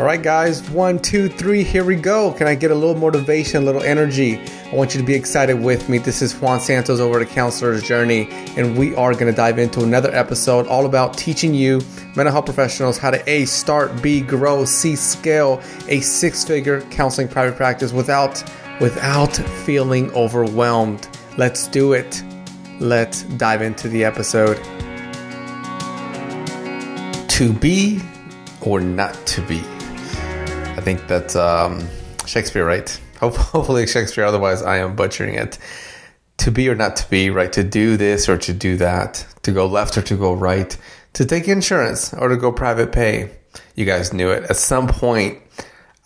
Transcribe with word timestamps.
All 0.00 0.06
right, 0.06 0.22
guys, 0.22 0.62
one, 0.70 0.98
two, 0.98 1.28
three, 1.28 1.62
here 1.62 1.84
we 1.84 1.94
go. 1.94 2.32
Can 2.32 2.46
I 2.46 2.54
get 2.54 2.70
a 2.70 2.74
little 2.74 2.94
motivation, 2.94 3.64
a 3.64 3.66
little 3.66 3.82
energy? 3.82 4.40
I 4.72 4.74
want 4.74 4.94
you 4.94 5.00
to 5.00 5.06
be 5.06 5.12
excited 5.12 5.60
with 5.60 5.90
me. 5.90 5.98
This 5.98 6.22
is 6.22 6.34
Juan 6.34 6.58
Santos 6.58 7.00
over 7.00 7.20
at 7.20 7.28
Counselor's 7.28 7.82
Journey, 7.82 8.26
and 8.56 8.78
we 8.78 8.94
are 8.94 9.12
going 9.12 9.26
to 9.26 9.32
dive 9.32 9.58
into 9.58 9.82
another 9.82 10.10
episode 10.14 10.66
all 10.68 10.86
about 10.86 11.18
teaching 11.18 11.52
you, 11.52 11.82
mental 12.16 12.32
health 12.32 12.46
professionals, 12.46 12.96
how 12.96 13.10
to 13.10 13.22
A, 13.28 13.44
start, 13.44 14.00
B, 14.00 14.22
grow, 14.22 14.64
C, 14.64 14.96
scale 14.96 15.60
a 15.88 16.00
six 16.00 16.44
figure 16.46 16.80
counseling 16.88 17.28
private 17.28 17.56
practice 17.56 17.92
without, 17.92 18.42
without 18.80 19.36
feeling 19.36 20.10
overwhelmed. 20.12 21.10
Let's 21.36 21.68
do 21.68 21.92
it. 21.92 22.24
Let's 22.78 23.24
dive 23.24 23.60
into 23.60 23.86
the 23.90 24.02
episode. 24.04 24.56
To 27.28 27.52
be 27.52 28.00
or 28.62 28.80
not 28.80 29.14
to 29.26 29.42
be. 29.42 29.62
I 30.80 30.82
think 30.82 31.06
that's 31.08 31.36
um, 31.36 31.86
Shakespeare, 32.24 32.64
right? 32.64 32.88
Hopefully, 33.20 33.86
Shakespeare, 33.86 34.24
otherwise, 34.24 34.62
I 34.62 34.78
am 34.78 34.96
butchering 34.96 35.34
it. 35.34 35.58
To 36.38 36.50
be 36.50 36.70
or 36.70 36.74
not 36.74 36.96
to 36.96 37.10
be, 37.10 37.28
right? 37.28 37.52
To 37.52 37.62
do 37.62 37.98
this 37.98 38.30
or 38.30 38.38
to 38.38 38.54
do 38.54 38.78
that, 38.78 39.26
to 39.42 39.52
go 39.52 39.66
left 39.66 39.98
or 39.98 40.02
to 40.02 40.16
go 40.16 40.32
right, 40.32 40.74
to 41.12 41.26
take 41.26 41.48
insurance 41.48 42.14
or 42.14 42.28
to 42.28 42.38
go 42.38 42.50
private 42.50 42.92
pay. 42.92 43.30
You 43.74 43.84
guys 43.84 44.14
knew 44.14 44.30
it. 44.30 44.44
At 44.44 44.56
some 44.56 44.88
point, 44.88 45.42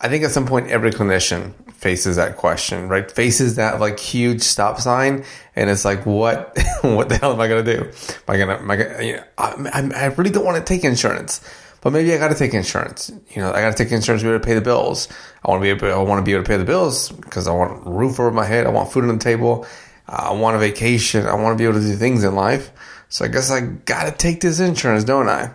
I 0.01 0.09
think 0.09 0.25
at 0.25 0.31
some 0.31 0.45
point, 0.45 0.67
every 0.67 0.91
clinician 0.91 1.53
faces 1.71 2.17
that 2.17 2.35
question, 2.35 2.89
right? 2.89 3.09
Faces 3.09 3.55
that 3.55 3.79
like 3.79 3.97
huge 3.97 4.41
stop 4.41 4.81
sign, 4.81 5.23
and 5.55 5.69
it's 5.69 5.85
like, 5.85 6.05
what, 6.05 6.57
what 6.81 7.07
the 7.07 7.15
hell 7.15 7.31
am 7.31 7.39
I 7.39 7.47
gonna 7.47 7.63
do? 7.63 7.79
Am 7.79 7.93
I 8.27 8.37
gonna, 8.37 8.57
am 8.57 8.69
I 8.69 8.75
gonna, 8.75 9.03
you 9.03 9.15
know, 9.15 9.23
I, 9.37 9.89
I 9.95 10.05
really 10.07 10.31
don't 10.31 10.43
want 10.43 10.57
to 10.57 10.63
take 10.65 10.83
insurance 10.83 11.39
but 11.85 11.93
maybe 11.93 12.11
I 12.15 12.17
got 12.17 12.29
to 12.29 12.35
take 12.35 12.55
insurance. 12.55 13.11
You 13.35 13.43
know, 13.43 13.51
I 13.51 13.61
got 13.61 13.77
to 13.77 13.83
take 13.83 13.93
insurance 13.93 14.23
to 14.23 14.25
be 14.25 14.31
able 14.31 14.39
to 14.39 14.45
pay 14.47 14.55
the 14.55 14.61
bills. 14.61 15.07
I 15.45 15.51
want 15.51 15.61
to 15.61 15.63
be 15.65 15.69
able, 15.69 15.93
I 15.93 16.01
want 16.01 16.17
to 16.17 16.25
be 16.25 16.33
able 16.33 16.43
to 16.43 16.47
pay 16.47 16.57
the 16.57 16.65
bills 16.65 17.09
because 17.09 17.47
I 17.47 17.51
want 17.51 17.85
a 17.85 17.91
roof 17.91 18.19
over 18.19 18.31
my 18.31 18.43
head. 18.43 18.65
I 18.65 18.69
want 18.69 18.91
food 18.91 19.03
on 19.03 19.15
the 19.15 19.23
table. 19.23 19.67
I 20.09 20.33
want 20.33 20.55
a 20.55 20.59
vacation. 20.59 21.27
I 21.27 21.35
want 21.35 21.55
to 21.55 21.61
be 21.61 21.63
able 21.63 21.79
to 21.79 21.85
do 21.85 21.95
things 21.95 22.23
in 22.23 22.33
life. 22.33 22.71
So 23.09 23.23
I 23.23 23.27
guess 23.27 23.51
I 23.51 23.61
got 23.61 24.05
to 24.05 24.11
take 24.11 24.41
this 24.41 24.59
insurance, 24.59 25.03
don't 25.03 25.29
I? 25.29 25.53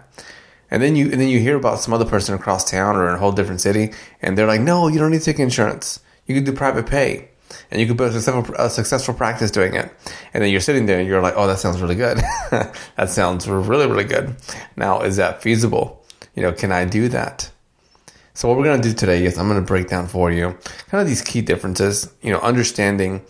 And 0.70 0.80
then 0.80 0.94
you 0.94 1.10
and 1.10 1.20
then 1.20 1.26
you 1.26 1.40
hear 1.40 1.56
about 1.56 1.80
some 1.80 1.92
other 1.92 2.04
person 2.04 2.36
across 2.36 2.70
town 2.70 2.94
or 2.94 3.08
in 3.08 3.16
a 3.16 3.18
whole 3.18 3.32
different 3.32 3.60
city, 3.60 3.92
and 4.22 4.38
they're 4.38 4.46
like, 4.46 4.60
"No, 4.60 4.86
you 4.86 5.00
don't 5.00 5.10
need 5.10 5.18
to 5.18 5.24
take 5.24 5.40
insurance. 5.40 5.98
You 6.26 6.36
can 6.36 6.44
do 6.44 6.52
private 6.52 6.86
pay, 6.86 7.30
and 7.72 7.80
you 7.80 7.88
can 7.88 7.96
build 7.96 8.10
a 8.10 8.20
successful, 8.20 8.54
a 8.56 8.70
successful 8.70 9.14
practice 9.14 9.50
doing 9.50 9.74
it." 9.74 9.92
And 10.32 10.44
then 10.44 10.52
you're 10.52 10.60
sitting 10.60 10.86
there 10.86 11.00
and 11.00 11.08
you're 11.08 11.20
like, 11.20 11.34
"Oh, 11.36 11.48
that 11.48 11.58
sounds 11.58 11.82
really 11.82 11.96
good. 11.96 12.18
that 12.52 13.10
sounds 13.10 13.48
really 13.48 13.88
really 13.88 14.04
good." 14.04 14.36
Now, 14.76 15.00
is 15.00 15.16
that 15.16 15.42
feasible? 15.42 15.99
You 16.34 16.42
know, 16.42 16.52
can 16.52 16.72
I 16.72 16.84
do 16.84 17.08
that? 17.08 17.50
So 18.34 18.48
what 18.48 18.56
we're 18.56 18.64
going 18.64 18.80
to 18.80 18.88
do 18.88 18.94
today 18.94 19.24
is 19.24 19.36
I'm 19.36 19.48
going 19.48 19.60
to 19.60 19.66
break 19.66 19.88
down 19.88 20.06
for 20.06 20.30
you 20.30 20.56
kind 20.88 21.00
of 21.00 21.06
these 21.06 21.22
key 21.22 21.42
differences, 21.42 22.10
you 22.22 22.32
know, 22.32 22.40
understanding 22.40 23.22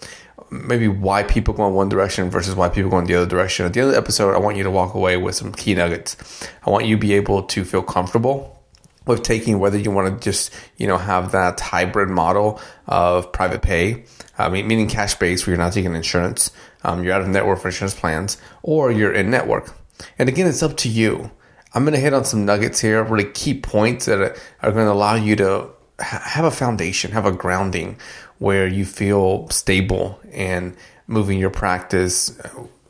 maybe 0.51 0.89
why 0.89 1.23
people 1.23 1.55
go 1.55 1.67
in 1.67 1.75
one 1.75 1.89
direction 1.89 2.29
versus 2.29 2.55
why 2.55 2.69
people 2.69 2.91
go 2.91 2.99
in 2.99 3.05
the 3.05 3.15
other 3.15 3.27
direction. 3.27 3.67
At 3.67 3.73
the 3.73 3.81
end 3.81 3.89
of 3.89 3.93
the 3.95 3.99
episode, 3.99 4.35
I 4.35 4.39
want 4.39 4.57
you 4.57 4.65
to 4.65 4.71
walk 4.71 4.95
away 4.95 5.17
with 5.17 5.35
some 5.35 5.53
key 5.53 5.75
nuggets. 5.75 6.17
I 6.65 6.71
want 6.71 6.87
you 6.87 6.97
to 6.97 7.01
be 7.01 7.15
able 7.15 7.45
to 7.45 7.65
feel 7.65 7.83
comfortable 7.83 8.61
with 9.07 9.23
taking 9.23 9.59
whether 9.59 9.79
you 9.79 9.91
want 9.91 10.21
to 10.21 10.25
just, 10.25 10.53
you 10.77 10.87
know, 10.87 10.99
have 10.99 11.33
that 11.33 11.59
hybrid 11.61 12.09
model 12.09 12.61
of 12.87 13.33
private 13.33 13.63
pay, 13.63 14.05
mean, 14.51 14.67
meaning 14.67 14.89
cash 14.89 15.15
based 15.15 15.47
where 15.47 15.55
you're 15.55 15.65
not 15.65 15.73
taking 15.73 15.95
insurance, 15.95 16.51
um, 16.85 17.03
you're 17.03 17.13
out 17.13 17.23
of 17.23 17.29
network 17.29 17.61
for 17.61 17.69
insurance 17.69 17.95
plans, 17.95 18.37
or 18.63 18.91
you're 18.91 19.13
in 19.13 19.31
network. 19.31 19.75
And 20.19 20.29
again, 20.29 20.47
it's 20.47 20.63
up 20.63 20.77
to 20.79 20.89
you. 20.89 21.31
I'm 21.73 21.85
going 21.85 21.95
to 21.95 22.01
hit 22.01 22.13
on 22.13 22.25
some 22.25 22.45
nuggets 22.45 22.81
here, 22.81 23.03
really 23.05 23.31
key 23.31 23.55
points 23.55 24.07
that 24.07 24.37
are 24.63 24.73
going 24.73 24.87
to 24.87 24.93
allow 24.93 25.15
you 25.15 25.37
to 25.37 25.71
have 26.01 26.45
a 26.45 26.51
foundation, 26.51 27.13
have 27.13 27.27
a 27.27 27.33
grounding 27.33 27.99
where 28.39 28.67
you 28.67 28.85
feel 28.85 29.49
stable 29.51 30.19
and 30.33 30.77
moving 31.07 31.39
your 31.39 31.51
practice 31.51 32.37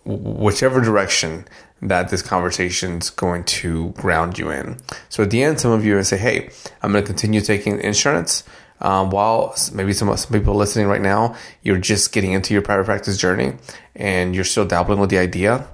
whichever 0.05 0.81
direction 0.81 1.47
that 1.82 2.09
this 2.10 2.22
conversation 2.22 2.99
is 2.99 3.10
going 3.10 3.44
to 3.44 3.91
ground 3.91 4.38
you 4.38 4.50
in. 4.50 4.78
So 5.09 5.22
at 5.22 5.31
the 5.31 5.43
end, 5.43 5.60
some 5.60 5.72
of 5.72 5.84
you 5.84 5.93
are 5.93 5.97
going 5.97 6.03
to 6.03 6.09
say, 6.09 6.19
"Hey, 6.19 6.50
I'm 6.82 6.93
going 6.93 7.03
to 7.03 7.06
continue 7.06 7.41
taking 7.41 7.81
insurance." 7.81 8.44
Um, 8.82 9.10
while 9.10 9.55
maybe 9.75 9.93
some, 9.93 10.15
some 10.16 10.32
people 10.32 10.55
listening 10.55 10.87
right 10.87 11.03
now, 11.03 11.37
you're 11.62 11.78
just 11.78 12.12
getting 12.12 12.32
into 12.32 12.55
your 12.55 12.62
private 12.62 12.87
practice 12.87 13.19
journey 13.19 13.53
and 13.94 14.34
you're 14.34 14.44
still 14.44 14.65
dabbling 14.65 14.99
with 14.99 15.10
the 15.10 15.19
idea. 15.19 15.66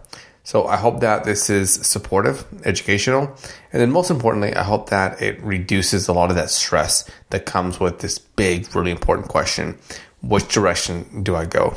So 0.46 0.68
I 0.68 0.76
hope 0.76 1.00
that 1.00 1.24
this 1.24 1.50
is 1.50 1.72
supportive, 1.72 2.46
educational, 2.64 3.36
and 3.72 3.82
then 3.82 3.90
most 3.90 4.12
importantly, 4.12 4.54
I 4.54 4.62
hope 4.62 4.90
that 4.90 5.20
it 5.20 5.42
reduces 5.42 6.06
a 6.06 6.12
lot 6.12 6.30
of 6.30 6.36
that 6.36 6.50
stress 6.50 7.04
that 7.30 7.46
comes 7.46 7.80
with 7.80 7.98
this 7.98 8.20
big, 8.20 8.72
really 8.72 8.92
important 8.92 9.26
question: 9.26 9.76
Which 10.22 10.46
direction 10.46 11.24
do 11.24 11.34
I 11.34 11.46
go? 11.46 11.74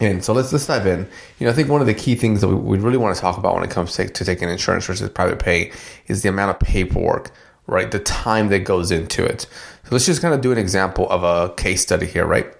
And 0.00 0.24
so 0.24 0.32
let's 0.32 0.52
let's 0.52 0.66
dive 0.66 0.88
in. 0.88 1.06
You 1.38 1.46
know, 1.46 1.52
I 1.52 1.54
think 1.54 1.68
one 1.68 1.80
of 1.80 1.86
the 1.86 1.94
key 1.94 2.16
things 2.16 2.40
that 2.40 2.48
we, 2.48 2.56
we 2.56 2.78
really 2.78 2.98
want 2.98 3.14
to 3.14 3.20
talk 3.20 3.38
about 3.38 3.54
when 3.54 3.62
it 3.62 3.70
comes 3.70 3.92
to, 3.92 4.08
to 4.08 4.24
taking 4.24 4.48
insurance 4.48 4.86
versus 4.86 5.08
private 5.10 5.38
pay 5.38 5.70
is 6.08 6.22
the 6.22 6.28
amount 6.28 6.50
of 6.50 6.58
paperwork, 6.58 7.30
right? 7.68 7.92
The 7.92 8.00
time 8.00 8.48
that 8.48 8.64
goes 8.64 8.90
into 8.90 9.24
it. 9.24 9.42
So 9.84 9.90
let's 9.92 10.06
just 10.06 10.20
kind 10.20 10.34
of 10.34 10.40
do 10.40 10.50
an 10.50 10.58
example 10.58 11.08
of 11.10 11.22
a 11.22 11.54
case 11.54 11.82
study 11.82 12.06
here, 12.06 12.26
right? 12.26 12.52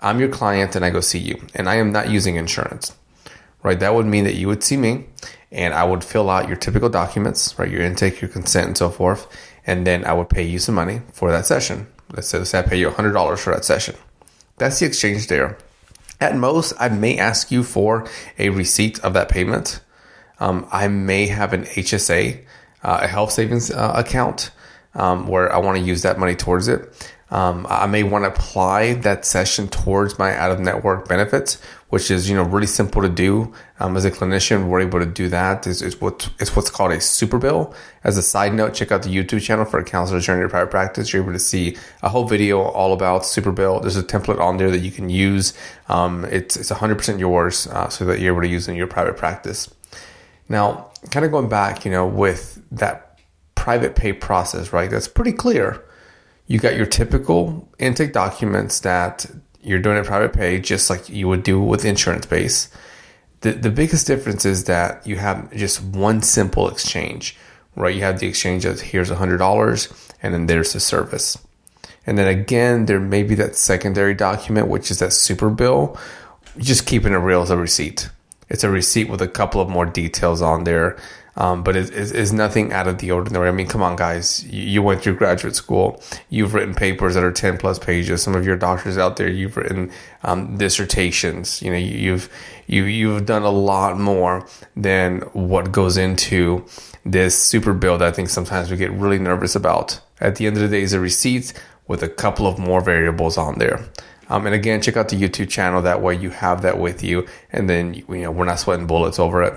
I'm 0.00 0.18
your 0.18 0.30
client 0.30 0.76
and 0.76 0.82
I 0.82 0.88
go 0.88 1.00
see 1.00 1.18
you, 1.18 1.46
and 1.54 1.68
I 1.68 1.74
am 1.74 1.92
not 1.92 2.08
using 2.08 2.36
insurance 2.36 2.96
right? 3.62 3.78
That 3.78 3.94
would 3.94 4.06
mean 4.06 4.24
that 4.24 4.34
you 4.34 4.48
would 4.48 4.62
see 4.62 4.76
me 4.76 5.06
and 5.50 5.74
I 5.74 5.84
would 5.84 6.02
fill 6.02 6.30
out 6.30 6.48
your 6.48 6.56
typical 6.56 6.88
documents, 6.88 7.58
right? 7.58 7.70
Your 7.70 7.82
intake, 7.82 8.20
your 8.20 8.30
consent, 8.30 8.68
and 8.68 8.78
so 8.78 8.88
forth. 8.90 9.26
And 9.66 9.86
then 9.86 10.04
I 10.04 10.14
would 10.14 10.28
pay 10.28 10.42
you 10.42 10.58
some 10.58 10.74
money 10.74 11.02
for 11.12 11.30
that 11.30 11.46
session. 11.46 11.86
Let's 12.12 12.28
say, 12.28 12.38
let's 12.38 12.50
say 12.50 12.58
I 12.58 12.62
pay 12.62 12.78
you 12.78 12.90
$100 12.90 13.38
for 13.38 13.54
that 13.54 13.64
session. 13.64 13.94
That's 14.56 14.80
the 14.80 14.86
exchange 14.86 15.28
there. 15.28 15.58
At 16.20 16.36
most, 16.36 16.72
I 16.78 16.88
may 16.88 17.18
ask 17.18 17.50
you 17.50 17.62
for 17.62 18.08
a 18.38 18.48
receipt 18.48 18.98
of 19.00 19.12
that 19.14 19.28
payment. 19.28 19.80
Um, 20.40 20.66
I 20.72 20.88
may 20.88 21.26
have 21.26 21.52
an 21.52 21.64
HSA, 21.64 22.44
uh, 22.82 23.00
a 23.02 23.06
health 23.06 23.32
savings 23.32 23.70
uh, 23.70 23.92
account, 23.94 24.50
um, 24.94 25.26
where 25.26 25.52
I 25.52 25.58
want 25.58 25.78
to 25.78 25.84
use 25.84 26.02
that 26.02 26.18
money 26.18 26.36
towards 26.36 26.68
it. 26.68 27.10
Um, 27.32 27.66
I 27.70 27.86
may 27.86 28.02
want 28.02 28.24
to 28.24 28.28
apply 28.28 28.92
that 28.92 29.24
session 29.24 29.66
towards 29.66 30.18
my 30.18 30.36
out 30.36 30.50
of 30.50 30.60
network 30.60 31.08
benefits, 31.08 31.54
which 31.88 32.10
is 32.10 32.28
you 32.28 32.36
know 32.36 32.42
really 32.42 32.66
simple 32.66 33.00
to 33.00 33.08
do. 33.08 33.54
Um, 33.80 33.96
as 33.96 34.04
a 34.04 34.10
clinician, 34.10 34.68
we're 34.68 34.80
able 34.80 34.98
to 34.98 35.06
do 35.06 35.30
that. 35.30 35.64
What 35.98 36.28
it's 36.38 36.54
what's 36.54 36.68
called 36.68 36.92
a 36.92 37.00
super 37.00 37.38
bill. 37.38 37.74
As 38.04 38.18
a 38.18 38.22
side 38.22 38.52
note, 38.52 38.74
check 38.74 38.92
out 38.92 39.02
the 39.02 39.08
YouTube 39.08 39.40
channel 39.40 39.64
for 39.64 39.80
a 39.80 39.84
counselor's 39.84 40.26
journey 40.26 40.42
to 40.42 40.48
private 40.50 40.70
practice. 40.70 41.10
You're 41.10 41.22
able 41.22 41.32
to 41.32 41.38
see 41.38 41.78
a 42.02 42.10
whole 42.10 42.26
video 42.26 42.60
all 42.60 42.92
about 42.92 43.24
super 43.24 43.50
bill. 43.50 43.80
There's 43.80 43.96
a 43.96 44.02
template 44.02 44.38
on 44.38 44.58
there 44.58 44.70
that 44.70 44.80
you 44.80 44.90
can 44.90 45.08
use. 45.08 45.54
Um, 45.88 46.26
it's 46.26 46.58
it's 46.58 46.70
100% 46.70 47.18
yours, 47.18 47.66
uh, 47.68 47.88
so 47.88 48.04
that 48.04 48.20
you're 48.20 48.34
able 48.34 48.42
to 48.42 48.48
use 48.48 48.68
in 48.68 48.76
your 48.76 48.86
private 48.86 49.16
practice. 49.16 49.72
Now, 50.50 50.90
kind 51.10 51.24
of 51.24 51.32
going 51.32 51.48
back, 51.48 51.86
you 51.86 51.90
know, 51.90 52.06
with 52.06 52.62
that 52.72 53.18
private 53.54 53.96
pay 53.96 54.12
process, 54.12 54.70
right? 54.74 54.90
That's 54.90 55.08
pretty 55.08 55.32
clear 55.32 55.82
you 56.46 56.58
got 56.58 56.76
your 56.76 56.86
typical 56.86 57.68
intake 57.78 58.12
documents 58.12 58.80
that 58.80 59.26
you're 59.62 59.78
doing 59.78 59.98
a 59.98 60.04
private 60.04 60.32
pay 60.32 60.58
just 60.58 60.90
like 60.90 61.08
you 61.08 61.28
would 61.28 61.42
do 61.42 61.60
with 61.60 61.84
insurance 61.84 62.26
base. 62.26 62.68
The, 63.40 63.52
the 63.52 63.70
biggest 63.70 64.06
difference 64.06 64.44
is 64.44 64.64
that 64.64 65.06
you 65.06 65.16
have 65.16 65.52
just 65.52 65.82
one 65.82 66.22
simple 66.22 66.68
exchange, 66.68 67.36
right? 67.76 67.94
You 67.94 68.02
have 68.02 68.18
the 68.18 68.26
exchange 68.26 68.64
of 68.64 68.80
here's 68.80 69.10
$100 69.10 70.12
and 70.22 70.34
then 70.34 70.46
there's 70.46 70.72
the 70.72 70.80
service. 70.80 71.38
And 72.06 72.18
then 72.18 72.26
again, 72.26 72.86
there 72.86 73.00
may 73.00 73.22
be 73.22 73.34
that 73.36 73.56
secondary 73.56 74.14
document, 74.14 74.68
which 74.68 74.90
is 74.90 74.98
that 74.98 75.12
super 75.12 75.50
bill. 75.50 75.96
Just 76.58 76.86
keeping 76.86 77.12
it 77.12 77.18
real 77.18 77.42
as 77.42 77.50
a 77.50 77.56
receipt. 77.56 78.10
It's 78.48 78.64
a 78.64 78.70
receipt 78.70 79.08
with 79.08 79.22
a 79.22 79.28
couple 79.28 79.60
of 79.60 79.68
more 79.68 79.86
details 79.86 80.42
on 80.42 80.64
there 80.64 80.98
um, 81.36 81.62
but 81.62 81.76
it 81.76 81.90
is 81.90 82.32
nothing 82.32 82.72
out 82.72 82.86
of 82.86 82.98
the 82.98 83.10
ordinary. 83.10 83.48
I 83.48 83.52
mean, 83.52 83.66
come 83.66 83.82
on, 83.82 83.96
guys. 83.96 84.44
You, 84.44 84.82
went 84.82 85.02
through 85.02 85.16
graduate 85.16 85.56
school. 85.56 86.02
You've 86.28 86.52
written 86.52 86.74
papers 86.74 87.14
that 87.14 87.24
are 87.24 87.32
10 87.32 87.56
plus 87.56 87.78
pages. 87.78 88.22
Some 88.22 88.34
of 88.34 88.44
your 88.44 88.56
doctors 88.56 88.98
out 88.98 89.16
there, 89.16 89.28
you've 89.28 89.56
written 89.56 89.90
um, 90.24 90.58
dissertations. 90.58 91.62
You 91.62 91.70
know, 91.70 91.78
you've, 91.78 92.28
you, 92.66 92.84
you've 92.84 93.24
done 93.24 93.42
a 93.42 93.50
lot 93.50 93.98
more 93.98 94.46
than 94.76 95.20
what 95.32 95.72
goes 95.72 95.96
into 95.96 96.66
this 97.04 97.40
super 97.40 97.72
bill 97.72 97.96
that 97.98 98.08
I 98.08 98.12
think 98.12 98.28
sometimes 98.28 98.70
we 98.70 98.76
get 98.76 98.92
really 98.92 99.18
nervous 99.18 99.56
about. 99.56 100.00
At 100.20 100.36
the 100.36 100.46
end 100.46 100.56
of 100.56 100.62
the 100.62 100.68
day, 100.68 100.82
is 100.82 100.92
a 100.92 101.00
receipt 101.00 101.54
with 101.88 102.02
a 102.02 102.08
couple 102.08 102.46
of 102.46 102.58
more 102.58 102.82
variables 102.82 103.38
on 103.38 103.58
there. 103.58 103.84
Um, 104.28 104.46
and 104.46 104.54
again, 104.54 104.80
check 104.80 104.96
out 104.96 105.08
the 105.08 105.16
YouTube 105.16 105.48
channel. 105.48 105.82
That 105.82 106.00
way 106.00 106.14
you 106.14 106.30
have 106.30 106.62
that 106.62 106.78
with 106.78 107.02
you. 107.02 107.26
And 107.50 107.68
then, 107.68 107.94
you 107.94 108.04
know, 108.08 108.30
we're 108.30 108.44
not 108.44 108.60
sweating 108.60 108.86
bullets 108.86 109.18
over 109.18 109.42
it. 109.42 109.54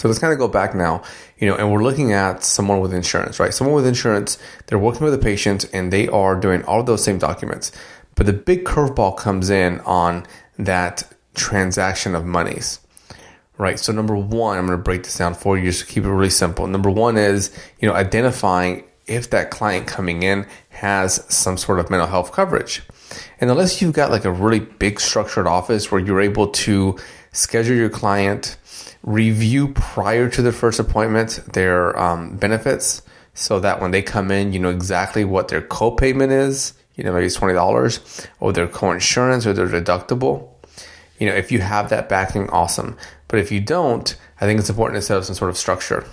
So 0.00 0.08
let's 0.08 0.18
kind 0.18 0.32
of 0.32 0.38
go 0.38 0.48
back 0.48 0.74
now, 0.74 1.02
you 1.36 1.46
know, 1.46 1.54
and 1.56 1.70
we're 1.70 1.82
looking 1.82 2.14
at 2.14 2.42
someone 2.42 2.80
with 2.80 2.94
insurance, 2.94 3.38
right? 3.38 3.52
Someone 3.52 3.76
with 3.76 3.86
insurance, 3.86 4.38
they're 4.66 4.78
working 4.78 5.04
with 5.04 5.12
a 5.12 5.18
patient 5.18 5.66
and 5.74 5.92
they 5.92 6.08
are 6.08 6.40
doing 6.40 6.64
all 6.64 6.80
of 6.80 6.86
those 6.86 7.04
same 7.04 7.18
documents. 7.18 7.70
But 8.14 8.24
the 8.24 8.32
big 8.32 8.64
curveball 8.64 9.18
comes 9.18 9.50
in 9.50 9.80
on 9.80 10.26
that 10.58 11.02
transaction 11.34 12.14
of 12.14 12.24
monies, 12.24 12.80
right? 13.58 13.78
So 13.78 13.92
number 13.92 14.16
one, 14.16 14.56
I'm 14.56 14.64
going 14.64 14.78
to 14.78 14.82
break 14.82 15.02
this 15.02 15.18
down 15.18 15.34
for 15.34 15.58
you 15.58 15.64
just 15.64 15.80
to 15.80 15.86
keep 15.86 16.04
it 16.04 16.08
really 16.08 16.30
simple. 16.30 16.66
Number 16.66 16.88
one 16.88 17.18
is, 17.18 17.54
you 17.78 17.86
know, 17.86 17.94
identifying 17.94 18.84
if 19.06 19.28
that 19.28 19.50
client 19.50 19.86
coming 19.86 20.22
in 20.22 20.46
has 20.70 21.26
some 21.28 21.58
sort 21.58 21.78
of 21.78 21.90
mental 21.90 22.08
health 22.08 22.32
coverage. 22.32 22.80
And 23.38 23.50
unless 23.50 23.82
you've 23.82 23.92
got 23.92 24.10
like 24.10 24.24
a 24.24 24.32
really 24.32 24.60
big 24.60 24.98
structured 24.98 25.46
office 25.46 25.92
where 25.92 26.00
you're 26.00 26.22
able 26.22 26.46
to 26.48 26.96
schedule 27.32 27.76
your 27.76 27.90
client, 27.90 28.56
review 29.02 29.68
prior 29.68 30.28
to 30.28 30.42
their 30.42 30.52
first 30.52 30.78
appointment 30.78 31.40
their 31.52 31.98
um, 31.98 32.36
benefits 32.36 33.02
so 33.34 33.60
that 33.60 33.80
when 33.80 33.90
they 33.90 34.02
come 34.02 34.30
in, 34.30 34.52
you 34.52 34.58
know 34.58 34.70
exactly 34.70 35.24
what 35.24 35.48
their 35.48 35.62
copayment 35.62 36.30
is, 36.30 36.74
you 36.96 37.04
know, 37.04 37.12
maybe 37.12 37.26
it's 37.26 37.38
$20 37.38 38.28
or 38.40 38.52
their 38.52 38.68
co-insurance 38.68 39.46
or 39.46 39.52
their 39.52 39.68
deductible. 39.68 40.48
You 41.18 41.26
know, 41.26 41.34
if 41.34 41.50
you 41.50 41.60
have 41.60 41.88
that 41.90 42.08
backing, 42.08 42.50
awesome. 42.50 42.96
But 43.28 43.38
if 43.38 43.50
you 43.50 43.60
don't, 43.60 44.14
I 44.40 44.46
think 44.46 44.60
it's 44.60 44.68
important 44.68 44.96
to 44.96 45.02
set 45.02 45.16
up 45.16 45.24
some 45.24 45.34
sort 45.34 45.50
of 45.50 45.56
structure. 45.56 46.04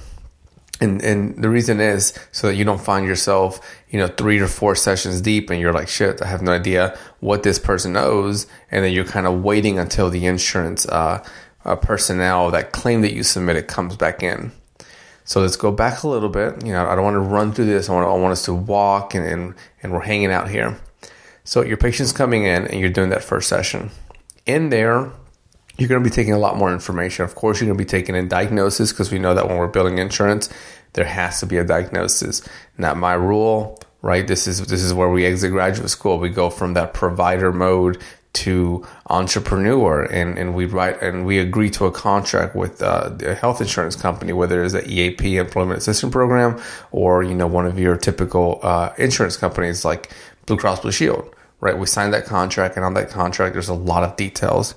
And 0.80 1.02
and 1.02 1.44
the 1.44 1.50
reason 1.50 1.80
is 1.80 2.14
so 2.32 2.48
that 2.48 2.56
you 2.56 2.64
don't 2.64 2.82
find 2.82 3.06
yourself, 3.06 3.60
you 3.90 4.00
know, 4.00 4.08
three 4.08 4.40
or 4.40 4.48
four 4.48 4.76
sessions 4.76 5.22
deep 5.22 5.50
and 5.50 5.60
you're 5.60 5.74
like, 5.74 5.88
shit, 5.88 6.22
I 6.22 6.28
have 6.28 6.42
no 6.42 6.52
idea 6.52 6.98
what 7.20 7.44
this 7.44 7.58
person 7.58 7.98
owes, 7.98 8.46
and 8.70 8.86
then 8.86 8.94
you're 8.94 9.06
kind 9.06 9.26
of 9.26 9.44
waiting 9.44 9.80
until 9.80 10.10
the 10.10 10.26
insurance 10.26 10.86
uh, 10.88 11.26
uh, 11.66 11.76
personnel 11.76 12.52
that 12.52 12.72
claim 12.72 13.02
that 13.02 13.14
you 13.14 13.24
submitted 13.24 13.68
comes 13.68 13.96
back 13.96 14.22
in. 14.22 14.52
So 15.26 15.42
let's 15.42 15.58
go 15.58 15.72
back 15.72 16.04
a 16.04 16.08
little 16.08 16.30
bit. 16.30 16.66
You 16.66 16.72
know, 16.72 16.88
I 16.88 16.96
don't 16.96 17.04
want 17.04 17.16
to 17.16 17.20
run 17.20 17.52
through 17.52 17.66
this. 17.66 17.90
I 17.90 17.94
want, 17.94 18.08
I 18.08 18.14
want 18.14 18.32
us 18.32 18.46
to 18.46 18.54
walk 18.54 19.14
and, 19.14 19.26
and, 19.26 19.56
and 19.84 19.92
we're 19.92 20.00
hanging 20.00 20.32
out 20.32 20.50
here. 20.50 20.80
So 21.44 21.64
your 21.64 21.76
patient's 21.76 22.14
coming 22.14 22.44
in 22.44 22.66
and 22.68 22.80
you're 22.80 22.90
doing 22.90 23.10
that 23.10 23.24
first 23.24 23.50
session. 23.50 23.92
In 24.46 24.70
there, 24.70 25.12
you're 25.78 25.90
going 25.90 26.04
to 26.04 26.10
be 26.10 26.14
taking 26.14 26.34
a 26.34 26.40
lot 26.40 26.58
more 26.58 26.74
information. 26.74 27.24
Of 27.24 27.36
course, 27.36 27.60
you're 27.60 27.68
going 27.68 27.78
to 27.78 27.84
be 27.84 27.90
taking 27.90 28.16
in 28.16 28.28
diagnosis 28.28 28.92
because 28.92 29.12
we 29.12 29.20
know 29.20 29.34
that 29.34 29.48
when 29.48 29.58
we're 29.58 29.68
building 29.68 29.98
insurance, 30.00 30.50
there 30.94 31.06
has 31.06 31.40
to 31.42 31.46
be 31.46 31.58
a 31.58 31.64
diagnosis. 31.64 32.48
Not 32.78 32.98
my 32.98 33.14
rule, 33.14 33.80
right? 34.02 34.28
This 34.28 34.48
is 34.48 34.66
this 34.68 34.84
is 34.84 34.94
where 34.94 35.10
we 35.10 35.26
exit 35.26 35.52
graduate 35.52 35.90
school. 35.90 36.18
We 36.18 36.30
go 36.30 36.50
from 36.50 36.74
that 36.74 36.94
provider 36.94 37.52
mode 37.52 38.02
to 38.34 38.86
entrepreneur 39.10 40.04
and, 40.04 40.38
and 40.38 40.54
we 40.54 40.66
write 40.66 41.02
and 41.02 41.26
we 41.26 41.40
agree 41.40 41.72
to 41.72 41.86
a 41.86 41.92
contract 41.92 42.56
with 42.56 42.82
uh, 42.84 43.10
a 43.22 43.34
health 43.34 43.62
insurance 43.62 43.96
company, 43.96 44.32
whether 44.32 44.64
it's 44.64 44.76
an 44.76 44.84
EAP 44.86 45.38
employment 45.38 45.80
assistance 45.80 46.12
program 46.12 46.62
or, 46.92 47.24
you 47.24 47.34
know, 47.34 47.48
one 47.48 47.66
of 47.66 47.80
your 47.80 47.98
typical 47.98 48.60
uh, 48.62 48.94
insurance 48.98 49.38
companies 49.38 49.84
like 49.84 50.12
Blue 50.46 50.56
Cross 50.56 50.82
Blue 50.82 50.92
Shield, 50.92 51.34
right? 51.62 51.78
We 51.78 51.88
signed 51.88 52.14
that 52.14 52.26
contract 52.26 52.76
and 52.76 52.86
on 52.86 52.94
that 52.94 53.10
contract, 53.10 53.54
there's 53.54 53.70
a 53.70 53.74
lot 53.74 54.04
of 54.04 54.16
details. 54.18 54.76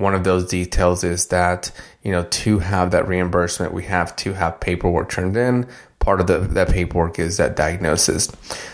One 0.00 0.14
of 0.14 0.24
those 0.24 0.46
details 0.46 1.04
is 1.04 1.26
that, 1.26 1.70
you 2.02 2.10
know, 2.10 2.24
to 2.24 2.58
have 2.58 2.90
that 2.92 3.06
reimbursement, 3.06 3.74
we 3.74 3.84
have 3.84 4.16
to 4.16 4.32
have 4.32 4.58
paperwork 4.58 5.10
turned 5.10 5.36
in. 5.36 5.68
Part 5.98 6.20
of 6.20 6.26
the, 6.26 6.38
that 6.38 6.70
paperwork 6.70 7.18
is 7.18 7.36
that 7.36 7.56
diagnosis. 7.56 8.32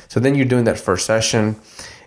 So 0.08 0.20
then 0.20 0.36
you're 0.36 0.46
doing 0.46 0.64
that 0.64 0.78
first 0.78 1.04
session 1.04 1.56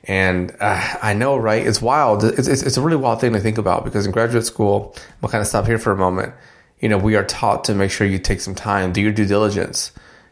and 0.05 0.55
uh, 0.59 0.97
I 1.01 1.13
know, 1.13 1.37
right? 1.37 1.65
It's 1.65 1.81
wild. 1.81 2.23
It's, 2.23 2.47
it's, 2.47 2.63
it's, 2.63 2.77
a 2.77 2.81
really 2.81 2.97
wild 2.97 3.21
thing 3.21 3.33
to 3.33 3.39
think 3.39 3.57
about 3.57 3.83
because 3.83 4.05
in 4.05 4.11
graduate 4.11 4.45
school, 4.45 4.95
we'll 5.21 5.29
kind 5.29 5.41
of 5.41 5.47
stop 5.47 5.65
here 5.65 5.77
for 5.77 5.91
a 5.91 5.97
moment. 5.97 6.33
You 6.79 6.89
know, 6.89 6.97
we 6.97 7.15
are 7.15 7.25
taught 7.25 7.65
to 7.65 7.75
make 7.75 7.91
sure 7.91 8.07
you 8.07 8.17
take 8.17 8.39
some 8.39 8.55
time, 8.55 8.93
do 8.93 9.01
your 9.01 9.11
due 9.11 9.25
diligence, 9.25 9.91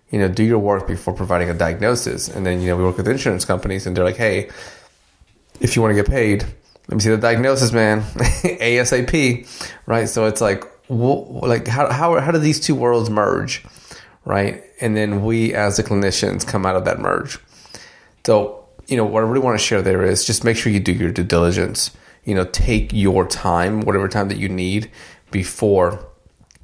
you 0.09 0.19
know, 0.19 0.29
do 0.29 0.43
your 0.43 0.59
work 0.59 0.87
before 0.87 1.13
providing 1.13 1.49
a 1.49 1.53
diagnosis. 1.53 2.29
And 2.29 2.45
then, 2.45 2.61
you 2.61 2.67
know, 2.67 2.77
we 2.77 2.83
work 2.85 2.97
with 2.97 3.07
insurance 3.07 3.43
companies 3.43 3.85
and 3.85 3.95
they're 3.95 4.05
like, 4.05 4.15
hey, 4.15 4.49
if 5.59 5.75
you 5.75 5.81
want 5.81 5.95
to 5.95 6.01
get 6.01 6.09
paid, 6.09 6.45
let 6.87 6.95
me 6.95 7.01
see 7.01 7.09
the 7.09 7.17
diagnosis, 7.17 7.71
man, 7.71 8.01
ASAP, 8.61 9.69
right? 9.85 10.07
So 10.07 10.25
it's 10.25 10.41
like, 10.41 10.63
like 10.89 11.67
how, 11.67 11.91
how, 11.91 12.19
how 12.19 12.31
do 12.31 12.39
these 12.39 12.59
two 12.59 12.75
worlds 12.75 13.09
merge, 13.09 13.65
right? 14.25 14.63
And 14.79 14.95
then 14.95 15.23
we 15.23 15.53
as 15.53 15.77
the 15.77 15.83
clinicians 15.83 16.47
come 16.47 16.65
out 16.65 16.75
of 16.75 16.85
that 16.85 16.99
merge. 16.99 17.39
So 18.25 18.67
you 18.87 18.95
know, 18.95 19.05
what 19.05 19.23
I 19.23 19.27
really 19.27 19.43
want 19.43 19.59
to 19.59 19.63
share 19.63 19.81
there 19.81 20.03
is 20.03 20.25
just 20.25 20.43
make 20.43 20.57
sure 20.57 20.71
you 20.71 20.79
do 20.79 20.93
your 20.93 21.11
due 21.11 21.23
diligence. 21.23 21.91
You 22.23 22.35
know, 22.35 22.45
take 22.45 22.91
your 22.93 23.27
time, 23.27 23.81
whatever 23.81 24.07
time 24.07 24.29
that 24.29 24.37
you 24.37 24.49
need 24.49 24.91
before 25.31 26.05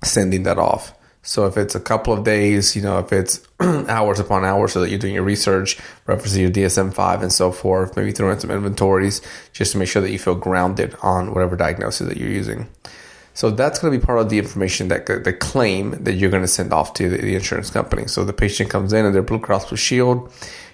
sending 0.04 0.44
that 0.44 0.58
off. 0.58 0.94
So 1.24 1.48
if 1.48 1.58
it's 1.58 1.74
a 1.74 1.80
couple 1.80 2.14
of 2.14 2.24
days, 2.24 2.76
you 2.76 2.82
know, 2.82 3.00
if 3.00 3.12
it's 3.12 3.42
hours 3.60 4.20
upon 4.20 4.46
hours 4.46 4.74
so 4.74 4.82
that 4.82 4.90
you're 4.90 5.00
doing 5.00 5.16
your 5.16 5.24
research, 5.24 5.78
referencing 6.06 6.42
your 6.42 6.52
DSM 6.52 6.94
5 6.94 7.22
and 7.22 7.32
so 7.32 7.52
forth, 7.52 7.96
maybe 7.96 8.12
throw 8.12 8.30
in 8.30 8.40
some 8.40 8.52
inventories 8.52 9.22
just 9.54 9.72
to 9.72 9.78
make 9.78 9.88
sure 9.88 10.02
that 10.02 10.12
you 10.12 10.20
feel 10.20 10.36
grounded 10.36 10.96
on 11.02 11.34
whatever 11.34 11.56
diagnosis 11.56 12.08
that 12.08 12.18
you're 12.18 12.30
using. 12.30 12.68
So 13.34 13.50
that's 13.50 13.80
going 13.80 13.92
to 13.92 13.98
be 13.98 14.06
part 14.06 14.20
of 14.20 14.30
the 14.30 14.38
information 14.38 14.90
that 14.90 15.08
the 15.08 15.34
claim 15.34 16.04
that 16.04 16.14
you're 16.14 16.30
going 16.30 16.44
to 16.44 16.48
send 16.48 16.72
off 16.72 16.94
to 16.96 17.10
the, 17.10 17.18
the 17.18 17.36
insurance 17.36 17.72
company. 17.72 18.06
So 18.06 18.24
the 18.24 18.34
patient 18.34 18.70
comes 18.70 18.94
in 18.94 19.06
and 19.06 19.16
they're 19.16 19.24
Blue 19.24 19.40
Cross 19.40 19.70
Blue 19.70 19.78
Shield 19.78 20.32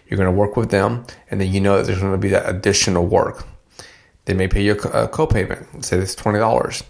you're 0.10 0.18
going 0.18 0.31
to 0.31 0.38
work 0.38 0.57
with 0.57 0.72
them, 0.72 1.06
and 1.30 1.40
then 1.40 1.52
you 1.52 1.62
know 1.62 1.78
that 1.78 1.86
there's 1.86 2.00
going 2.00 2.12
to 2.12 2.18
be 2.18 2.30
that 2.30 2.50
additional 2.50 3.06
work. 3.06 3.45
They 4.25 4.34
may 4.34 4.48
pay 4.48 4.63
you 4.63 4.74
a 4.74 5.07
co-payment. 5.07 5.86
Say 5.86 5.98
it's 5.98 6.16
twenty 6.16 6.40
dollars. 6.40 6.84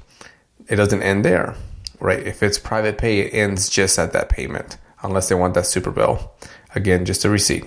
It 0.68 0.78
doesn't 0.78 1.04
end 1.04 1.26
there, 1.26 1.56
right? 2.00 2.25
If 2.25 2.44
it's 2.44 2.60
private 2.60 2.98
pay, 2.98 3.19
it 3.19 3.34
ends 3.34 3.69
just 3.69 4.00
at 4.00 4.13
that 4.13 4.30
payment, 4.30 4.78
unless 5.04 5.30
they 5.30 5.36
want 5.36 5.54
that 5.54 5.66
super 5.66 5.92
bill. 5.92 6.31
Again, 6.75 7.06
just 7.06 7.25
a 7.25 7.30
receipt. 7.30 7.66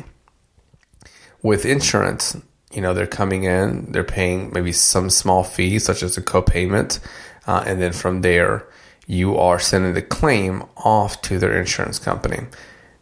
With 1.43 1.65
insurance, 1.65 2.37
you 2.73 2.81
know 2.81 2.95
they're 2.95 3.07
coming 3.07 3.45
in, 3.45 3.91
they're 3.93 4.05
paying 4.05 4.53
maybe 4.53 4.73
some 4.73 5.11
small 5.11 5.45
fee, 5.45 5.79
such 5.79 6.03
as 6.03 6.17
a 6.17 6.23
co-payment, 6.23 7.01
uh, 7.47 7.65
and 7.67 7.81
then 7.81 7.93
from 7.93 8.23
there, 8.23 8.69
you 9.07 9.37
are 9.37 9.59
sending 9.59 9.95
the 9.95 10.03
claim 10.03 10.63
off 10.77 11.21
to 11.23 11.39
their 11.39 11.59
insurance 11.59 11.99
company 11.99 12.47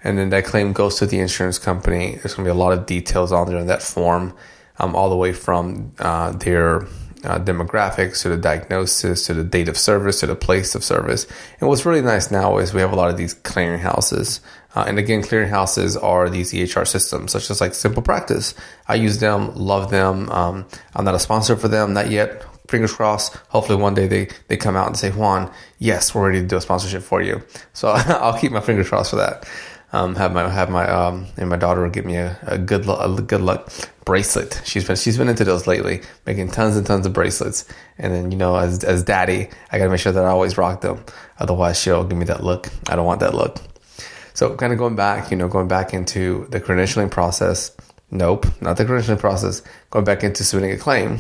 and 0.02 0.18
then 0.18 0.30
that 0.30 0.44
claim 0.44 0.72
goes 0.72 0.96
to 0.96 1.06
the 1.06 1.18
insurance 1.18 1.58
company. 1.58 2.12
There's 2.16 2.34
going 2.34 2.46
to 2.46 2.52
be 2.52 2.56
a 2.56 2.62
lot 2.62 2.72
of 2.72 2.86
details 2.86 3.32
on 3.32 3.48
there 3.48 3.58
in 3.58 3.66
that 3.66 3.82
form, 3.82 4.34
um, 4.78 4.96
all 4.96 5.10
the 5.10 5.16
way 5.16 5.32
from 5.32 5.92
uh, 5.98 6.32
their 6.32 6.86
uh, 7.24 7.38
demographics 7.38 8.22
to 8.22 8.28
the 8.28 8.36
diagnosis 8.36 9.26
to 9.26 9.34
the 9.34 9.44
date 9.44 9.68
of 9.68 9.76
service 9.76 10.20
to 10.20 10.26
the 10.26 10.34
place 10.34 10.74
of 10.74 10.84
service. 10.84 11.26
And 11.60 11.68
what's 11.68 11.84
really 11.84 12.02
nice 12.02 12.30
now 12.30 12.58
is 12.58 12.72
we 12.72 12.80
have 12.80 12.92
a 12.92 12.96
lot 12.96 13.10
of 13.10 13.16
these 13.16 13.34
clearinghouses. 13.34 14.40
Uh, 14.74 14.84
and 14.86 14.98
again, 14.98 15.22
clearinghouses 15.22 16.00
are 16.02 16.30
these 16.30 16.52
EHR 16.52 16.86
systems, 16.86 17.32
such 17.32 17.50
as 17.50 17.60
like 17.60 17.74
Simple 17.74 18.02
Practice. 18.02 18.54
I 18.86 18.94
use 18.94 19.18
them, 19.18 19.54
love 19.54 19.90
them. 19.90 20.30
Um, 20.30 20.66
I'm 20.94 21.04
not 21.04 21.14
a 21.14 21.18
sponsor 21.18 21.56
for 21.56 21.68
them, 21.68 21.92
not 21.92 22.10
yet. 22.10 22.44
Fingers 22.68 22.92
crossed. 22.92 23.34
Hopefully, 23.48 23.82
one 23.82 23.94
day 23.94 24.06
they, 24.06 24.28
they 24.46 24.56
come 24.56 24.76
out 24.76 24.86
and 24.86 24.96
say, 24.96 25.10
Juan, 25.10 25.52
yes, 25.80 26.14
we're 26.14 26.28
ready 26.28 26.40
to 26.40 26.46
do 26.46 26.56
a 26.56 26.60
sponsorship 26.60 27.02
for 27.02 27.20
you. 27.20 27.42
So 27.72 27.88
I'll 27.94 28.38
keep 28.38 28.52
my 28.52 28.60
fingers 28.60 28.88
crossed 28.88 29.10
for 29.10 29.16
that 29.16 29.44
um, 29.92 30.14
have 30.14 30.32
my 30.32 30.48
have 30.48 30.70
my 30.70 30.88
um, 30.88 31.26
and 31.36 31.50
my 31.50 31.56
daughter 31.56 31.88
give 31.88 32.04
me 32.04 32.16
a, 32.16 32.38
a 32.42 32.58
good 32.58 32.86
a 32.88 33.22
good 33.22 33.40
luck 33.40 33.72
bracelet. 34.04 34.60
She's 34.64 34.84
been 34.86 34.96
she's 34.96 35.18
been 35.18 35.28
into 35.28 35.44
those 35.44 35.66
lately, 35.66 36.02
making 36.26 36.50
tons 36.50 36.76
and 36.76 36.86
tons 36.86 37.06
of 37.06 37.12
bracelets. 37.12 37.66
And 37.98 38.14
then 38.14 38.30
you 38.30 38.38
know, 38.38 38.56
as 38.56 38.84
as 38.84 39.02
daddy, 39.02 39.48
I 39.72 39.78
gotta 39.78 39.90
make 39.90 40.00
sure 40.00 40.12
that 40.12 40.24
I 40.24 40.28
always 40.28 40.56
rock 40.56 40.82
them. 40.82 41.04
Otherwise, 41.38 41.80
she'll 41.80 42.04
give 42.04 42.18
me 42.18 42.24
that 42.26 42.44
look. 42.44 42.68
I 42.88 42.96
don't 42.96 43.06
want 43.06 43.20
that 43.20 43.34
look. 43.34 43.58
So, 44.32 44.54
kind 44.56 44.72
of 44.72 44.78
going 44.78 44.94
back, 44.94 45.30
you 45.30 45.36
know, 45.36 45.48
going 45.48 45.68
back 45.68 45.92
into 45.92 46.46
the 46.50 46.60
credentialing 46.60 47.10
process. 47.10 47.76
Nope, 48.12 48.46
not 48.60 48.76
the 48.76 48.84
credentialing 48.84 49.18
process. 49.18 49.62
Going 49.90 50.04
back 50.04 50.22
into 50.22 50.44
submitting 50.44 50.74
a 50.74 50.78
claim. 50.78 51.18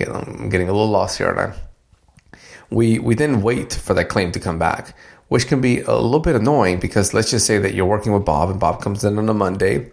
I'm 0.00 0.48
getting 0.48 0.68
a 0.68 0.72
little 0.72 0.88
lost 0.88 1.18
here, 1.18 1.28
aren't 1.28 1.54
I? 1.54 2.38
We 2.70 2.98
we 2.98 3.14
then 3.14 3.42
wait 3.42 3.72
for 3.72 3.94
that 3.94 4.08
claim 4.08 4.32
to 4.32 4.40
come 4.40 4.58
back 4.58 4.96
which 5.34 5.48
can 5.48 5.60
be 5.60 5.80
a 5.80 5.92
little 5.92 6.20
bit 6.20 6.36
annoying 6.36 6.78
because 6.78 7.12
let's 7.12 7.28
just 7.28 7.44
say 7.44 7.58
that 7.58 7.74
you're 7.74 7.84
working 7.84 8.12
with 8.12 8.24
Bob 8.24 8.50
and 8.50 8.60
Bob 8.60 8.80
comes 8.80 9.02
in 9.02 9.18
on 9.18 9.28
a 9.28 9.34
Monday 9.34 9.90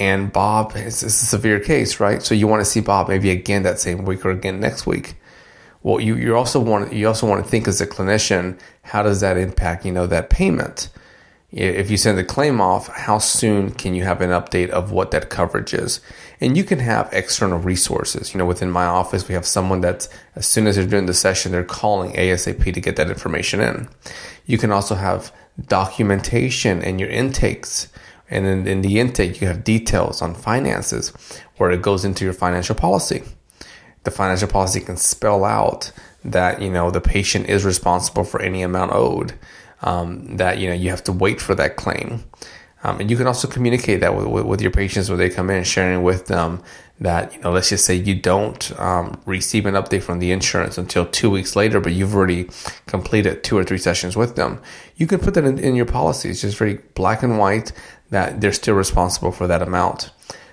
and 0.00 0.32
Bob 0.32 0.72
is 0.74 1.04
a 1.04 1.08
severe 1.08 1.60
case, 1.60 2.00
right? 2.00 2.20
So 2.20 2.34
you 2.34 2.48
want 2.48 2.62
to 2.62 2.64
see 2.64 2.80
Bob 2.80 3.08
maybe 3.08 3.30
again 3.30 3.62
that 3.62 3.78
same 3.78 4.04
week 4.04 4.26
or 4.26 4.30
again 4.30 4.58
next 4.58 4.84
week. 4.84 5.14
Well, 5.84 6.00
you, 6.00 6.16
you 6.16 6.36
also 6.36 6.58
want 6.58 6.92
you 6.92 7.06
also 7.06 7.28
want 7.28 7.44
to 7.44 7.48
think 7.48 7.68
as 7.68 7.80
a 7.80 7.86
clinician, 7.86 8.58
how 8.82 9.04
does 9.04 9.20
that 9.20 9.36
impact, 9.36 9.86
you 9.86 9.92
know, 9.92 10.08
that 10.08 10.30
payment? 10.30 10.88
If 11.52 11.88
you 11.88 11.96
send 11.96 12.18
the 12.18 12.24
claim 12.24 12.60
off, 12.60 12.88
how 12.88 13.18
soon 13.18 13.72
can 13.72 13.94
you 13.94 14.02
have 14.02 14.20
an 14.20 14.30
update 14.30 14.70
of 14.70 14.90
what 14.90 15.10
that 15.10 15.28
coverage 15.28 15.74
is? 15.74 16.00
And 16.40 16.56
you 16.56 16.64
can 16.64 16.78
have 16.78 17.10
external 17.12 17.58
resources. 17.58 18.32
You 18.32 18.38
know, 18.38 18.46
within 18.46 18.70
my 18.70 18.86
office, 18.86 19.28
we 19.28 19.34
have 19.34 19.46
someone 19.46 19.82
that 19.82 20.08
as 20.34 20.46
soon 20.46 20.66
as 20.66 20.76
they're 20.76 20.86
doing 20.86 21.04
the 21.04 21.14
session, 21.14 21.52
they're 21.52 21.62
calling 21.62 22.14
ASAP 22.14 22.72
to 22.72 22.80
get 22.80 22.96
that 22.96 23.10
information 23.10 23.60
in. 23.60 23.86
You 24.46 24.58
can 24.58 24.72
also 24.72 24.94
have 24.94 25.32
documentation 25.68 26.82
in 26.82 26.98
your 26.98 27.08
intakes. 27.08 27.88
And 28.30 28.46
then 28.46 28.66
in 28.66 28.82
the 28.82 28.98
intake, 28.98 29.40
you 29.40 29.46
have 29.46 29.64
details 29.64 30.22
on 30.22 30.34
finances 30.34 31.12
where 31.56 31.70
it 31.70 31.82
goes 31.82 32.04
into 32.04 32.24
your 32.24 32.32
financial 32.32 32.74
policy. 32.74 33.22
The 34.04 34.10
financial 34.10 34.48
policy 34.48 34.80
can 34.80 34.96
spell 34.96 35.44
out 35.44 35.92
that, 36.24 36.62
you 36.62 36.70
know, 36.70 36.90
the 36.90 37.00
patient 37.00 37.48
is 37.48 37.64
responsible 37.64 38.24
for 38.24 38.40
any 38.40 38.62
amount 38.62 38.92
owed 38.92 39.34
um, 39.82 40.36
that 40.36 40.58
you 40.58 40.68
know 40.68 40.74
you 40.74 40.90
have 40.90 41.04
to 41.04 41.12
wait 41.12 41.40
for 41.40 41.54
that 41.54 41.76
claim. 41.76 42.24
Um, 42.84 43.00
and 43.00 43.10
you 43.10 43.16
can 43.16 43.26
also 43.26 43.46
communicate 43.46 44.00
that 44.00 44.16
with, 44.16 44.26
with, 44.26 44.44
with, 44.44 44.60
your 44.60 44.72
patients 44.72 45.08
when 45.08 45.18
they 45.18 45.30
come 45.30 45.50
in, 45.50 45.62
sharing 45.62 46.02
with 46.02 46.26
them 46.26 46.62
that, 47.00 47.32
you 47.34 47.40
know, 47.40 47.52
let's 47.52 47.68
just 47.68 47.84
say 47.84 47.94
you 47.94 48.14
don't 48.14 48.78
um, 48.80 49.20
receive 49.24 49.66
an 49.66 49.74
update 49.74 50.02
from 50.02 50.18
the 50.18 50.32
insurance 50.32 50.78
until 50.78 51.06
two 51.06 51.30
weeks 51.30 51.54
later, 51.54 51.80
but 51.80 51.92
you've 51.92 52.14
already 52.14 52.48
completed 52.86 53.44
two 53.44 53.56
or 53.56 53.64
three 53.64 53.78
sessions 53.78 54.16
with 54.16 54.34
them. 54.34 54.60
You 54.96 55.06
can 55.06 55.20
put 55.20 55.34
that 55.34 55.44
in, 55.44 55.58
in 55.58 55.76
your 55.76 55.86
policy. 55.86 56.30
It's 56.30 56.40
just 56.40 56.58
very 56.58 56.74
black 56.94 57.22
and 57.22 57.38
white 57.38 57.72
that 58.10 58.40
they're 58.40 58.52
still 58.52 58.74
responsible 58.74 59.32
for 59.32 59.46
that 59.46 59.62
amount. 59.62 60.10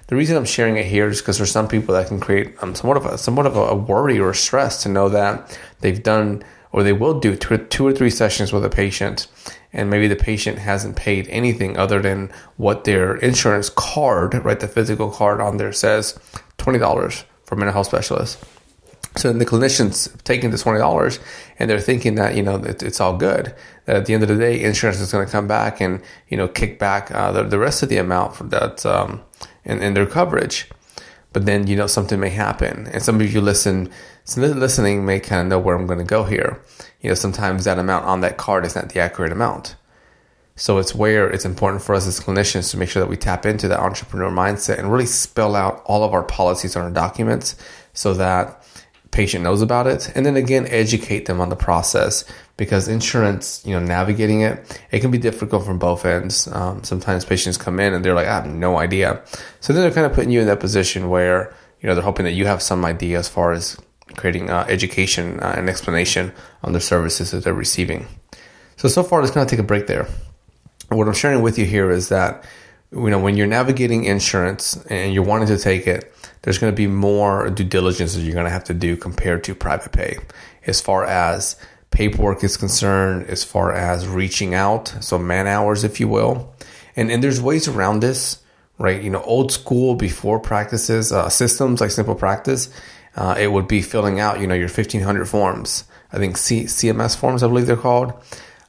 The 0.07 0.15
reason 0.15 0.37
I'm 0.37 0.45
sharing 0.45 0.77
it 0.77 0.87
here 0.87 1.07
is 1.07 1.21
because 1.21 1.37
there's 1.37 1.51
some 1.51 1.67
people 1.67 1.93
that 1.93 2.07
can 2.07 2.19
create 2.19 2.55
um, 2.63 2.73
somewhat 2.73 2.97
of 2.97 3.05
a 3.05 3.17
somewhat 3.17 3.45
of 3.45 3.55
a 3.55 3.75
worry 3.75 4.19
or 4.19 4.33
stress 4.33 4.81
to 4.83 4.89
know 4.89 5.07
that 5.09 5.55
they've 5.81 6.01
done 6.01 6.43
or 6.71 6.83
they 6.83 6.93
will 6.93 7.19
do 7.19 7.35
two 7.35 7.85
or 7.85 7.93
three 7.93 8.09
sessions 8.09 8.53
with 8.53 8.63
a 8.63 8.69
patient, 8.69 9.27
and 9.71 9.89
maybe 9.89 10.07
the 10.07 10.15
patient 10.15 10.57
hasn't 10.57 10.95
paid 10.95 11.27
anything 11.27 11.77
other 11.77 12.01
than 12.01 12.31
what 12.57 12.83
their 12.83 13.15
insurance 13.17 13.69
card, 13.69 14.33
right, 14.43 14.59
the 14.59 14.67
physical 14.67 15.11
card 15.11 15.41
on 15.41 15.57
there 15.57 15.71
says 15.71 16.17
twenty 16.57 16.79
dollars 16.79 17.23
for 17.43 17.55
a 17.55 17.57
mental 17.57 17.73
health 17.73 17.87
specialist. 17.87 18.43
So 19.17 19.27
then 19.27 19.39
the 19.39 19.45
clinicians 19.45 20.21
taking 20.23 20.51
the 20.51 20.57
twenty 20.57 20.79
dollars 20.79 21.19
and 21.57 21.69
they're 21.69 21.79
thinking 21.79 22.15
that 22.15 22.35
you 22.35 22.43
know 22.43 22.57
it, 22.57 22.83
it's 22.83 22.99
all 22.99 23.17
good. 23.17 23.53
That 23.85 23.95
at 23.95 24.05
the 24.05 24.13
end 24.13 24.23
of 24.23 24.29
the 24.29 24.37
day, 24.37 24.61
insurance 24.61 24.99
is 24.99 25.11
going 25.11 25.25
to 25.25 25.31
come 25.31 25.47
back 25.47 25.81
and 25.81 26.01
you 26.29 26.37
know 26.37 26.47
kick 26.47 26.79
back 26.79 27.11
uh, 27.11 27.31
the, 27.31 27.43
the 27.43 27.59
rest 27.59 27.83
of 27.83 27.89
the 27.89 27.97
amount 27.97 28.35
for 28.35 28.43
that 28.45 28.85
um, 28.85 29.21
in, 29.65 29.81
in 29.81 29.93
their 29.93 30.05
coverage. 30.05 30.69
But 31.31 31.45
then 31.45 31.67
you 31.67 31.75
know 31.75 31.87
something 31.87 32.19
may 32.19 32.29
happen, 32.29 32.87
and 32.87 33.03
some 33.03 33.21
of 33.21 33.31
you 33.31 33.39
listen 33.39 33.89
listening 34.35 35.05
may 35.05 35.19
kind 35.19 35.41
of 35.41 35.47
know 35.47 35.59
where 35.59 35.75
I'm 35.75 35.87
going 35.87 35.99
to 35.99 36.05
go 36.05 36.23
here. 36.23 36.61
You 37.01 37.09
know, 37.09 37.15
sometimes 37.15 37.65
that 37.65 37.79
amount 37.79 38.05
on 38.05 38.21
that 38.21 38.37
card 38.37 38.65
is 38.65 38.75
not 38.75 38.89
the 38.89 38.99
accurate 38.99 39.31
amount. 39.31 39.75
So 40.55 40.77
it's 40.77 40.93
where 40.93 41.29
it's 41.29 41.45
important 41.45 41.83
for 41.83 41.95
us 41.95 42.05
as 42.05 42.19
clinicians 42.19 42.71
to 42.71 42.77
make 42.77 42.89
sure 42.89 43.01
that 43.01 43.09
we 43.09 43.15
tap 43.15 43.45
into 43.45 43.67
that 43.69 43.79
entrepreneur 43.79 44.29
mindset 44.29 44.77
and 44.77 44.91
really 44.91 45.05
spell 45.05 45.55
out 45.55 45.81
all 45.85 46.03
of 46.03 46.13
our 46.13 46.23
policies 46.23 46.75
on 46.75 46.83
our 46.83 46.91
documents 46.91 47.55
so 47.93 48.13
that 48.15 48.58
patient 49.11 49.43
knows 49.43 49.61
about 49.61 49.87
it. 49.87 50.11
And 50.15 50.25
then 50.25 50.35
again 50.35 50.67
educate 50.69 51.25
them 51.25 51.41
on 51.41 51.49
the 51.49 51.55
process 51.55 52.23
because 52.57 52.87
insurance 52.87 53.63
you 53.65 53.73
know 53.73 53.79
navigating 53.79 54.41
it 54.41 54.79
it 54.91 54.99
can 54.99 55.11
be 55.11 55.17
difficult 55.17 55.65
from 55.65 55.79
both 55.79 56.05
ends. 56.05 56.47
Um, 56.47 56.83
sometimes 56.83 57.25
patients 57.25 57.57
come 57.57 57.79
in 57.79 57.93
and 57.93 58.03
they're 58.03 58.13
like 58.13 58.27
i 58.27 58.33
have 58.33 58.47
no 58.47 58.77
idea. 58.77 59.21
So 59.59 59.73
then 59.73 59.81
they're 59.83 59.91
kind 59.91 60.05
of 60.05 60.13
putting 60.13 60.31
you 60.31 60.41
in 60.41 60.47
that 60.47 60.59
position 60.59 61.09
where 61.09 61.53
you 61.81 61.87
know 61.87 61.95
they're 61.95 62.03
hoping 62.03 62.25
that 62.25 62.33
you 62.33 62.45
have 62.45 62.61
some 62.61 62.85
idea 62.85 63.17
as 63.17 63.27
far 63.27 63.51
as 63.51 63.77
creating 64.15 64.49
uh, 64.49 64.65
education 64.67 65.39
uh, 65.39 65.53
and 65.55 65.69
explanation 65.69 66.31
on 66.63 66.73
the 66.73 66.81
services 66.81 67.31
that 67.31 67.43
they're 67.43 67.53
receiving. 67.53 68.07
So 68.77 68.87
so 68.87 69.03
far 69.03 69.21
let's 69.21 69.33
kind 69.33 69.43
of 69.43 69.49
take 69.49 69.59
a 69.59 69.63
break 69.63 69.87
there. 69.87 70.07
What 70.89 71.07
i'm 71.07 71.13
sharing 71.13 71.43
with 71.43 71.59
you 71.59 71.65
here 71.65 71.91
is 71.91 72.09
that 72.09 72.43
you 72.91 73.09
know 73.09 73.19
when 73.19 73.37
you're 73.37 73.47
navigating 73.47 74.05
insurance 74.05 74.83
and 74.89 75.13
you're 75.13 75.23
wanting 75.23 75.47
to 75.47 75.57
take 75.57 75.87
it 75.87 76.13
there's 76.41 76.57
going 76.57 76.71
to 76.71 76.75
be 76.75 76.87
more 76.87 77.49
due 77.49 77.63
diligence 77.63 78.15
that 78.15 78.21
you're 78.21 78.33
going 78.33 78.45
to 78.45 78.51
have 78.51 78.63
to 78.63 78.73
do 78.73 78.95
compared 78.95 79.43
to 79.43 79.53
private 79.53 79.91
pay 79.91 80.17
as 80.65 80.81
far 80.81 81.05
as 81.05 81.55
paperwork 81.91 82.43
is 82.43 82.57
concerned, 82.57 83.27
as 83.27 83.43
far 83.43 83.73
as 83.73 84.07
reaching 84.07 84.53
out, 84.53 84.93
so 85.01 85.17
man 85.17 85.47
hours, 85.47 85.83
if 85.83 85.99
you 85.99 86.07
will. 86.07 86.53
And, 86.95 87.11
and 87.11 87.23
there's 87.23 87.41
ways 87.41 87.67
around 87.67 88.01
this, 88.01 88.41
right? 88.77 89.01
You 89.01 89.09
know, 89.09 89.21
old 89.23 89.51
school 89.51 89.95
before 89.95 90.39
practices, 90.39 91.11
uh, 91.11 91.29
systems 91.29 91.81
like 91.81 91.89
SimplePractice, 91.89 92.71
uh, 93.15 93.35
it 93.39 93.47
would 93.47 93.67
be 93.67 93.81
filling 93.81 94.19
out, 94.19 94.39
you 94.39 94.47
know, 94.47 94.53
your 94.53 94.67
1500 94.67 95.25
forms. 95.25 95.85
I 96.11 96.17
think 96.17 96.37
C- 96.37 96.65
CMS 96.65 97.17
forms, 97.17 97.43
I 97.43 97.47
believe 97.47 97.67
they're 97.67 97.75
called. 97.75 98.13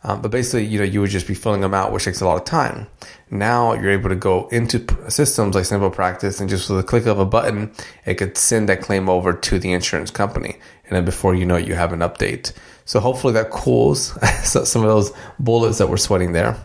Um, 0.02 0.22
but 0.22 0.30
basically, 0.30 0.64
you 0.64 0.78
know, 0.78 0.84
you 0.84 1.00
would 1.02 1.10
just 1.10 1.26
be 1.26 1.34
filling 1.34 1.60
them 1.60 1.74
out, 1.74 1.92
which 1.92 2.04
takes 2.04 2.22
a 2.22 2.24
lot 2.24 2.36
of 2.36 2.44
time. 2.44 2.86
Now 3.30 3.74
you're 3.74 3.90
able 3.90 4.08
to 4.08 4.16
go 4.16 4.48
into 4.48 4.86
systems 5.10 5.54
like 5.54 5.66
Simple 5.66 5.90
Practice 5.90 6.40
and 6.40 6.48
just 6.48 6.70
with 6.70 6.80
a 6.80 6.82
click 6.82 7.04
of 7.06 7.18
a 7.18 7.26
button, 7.26 7.72
it 8.06 8.14
could 8.14 8.38
send 8.38 8.68
that 8.70 8.80
claim 8.80 9.10
over 9.10 9.34
to 9.34 9.58
the 9.58 9.72
insurance 9.72 10.10
company. 10.10 10.56
And 10.84 10.96
then 10.96 11.04
before 11.04 11.34
you 11.34 11.44
know 11.44 11.56
it, 11.56 11.68
you 11.68 11.74
have 11.74 11.92
an 11.92 12.00
update. 12.00 12.52
So 12.86 12.98
hopefully 12.98 13.34
that 13.34 13.50
cools 13.50 14.18
some 14.42 14.82
of 14.82 14.88
those 14.88 15.12
bullets 15.38 15.78
that 15.78 15.88
we're 15.90 15.98
sweating 15.98 16.32
there. 16.32 16.56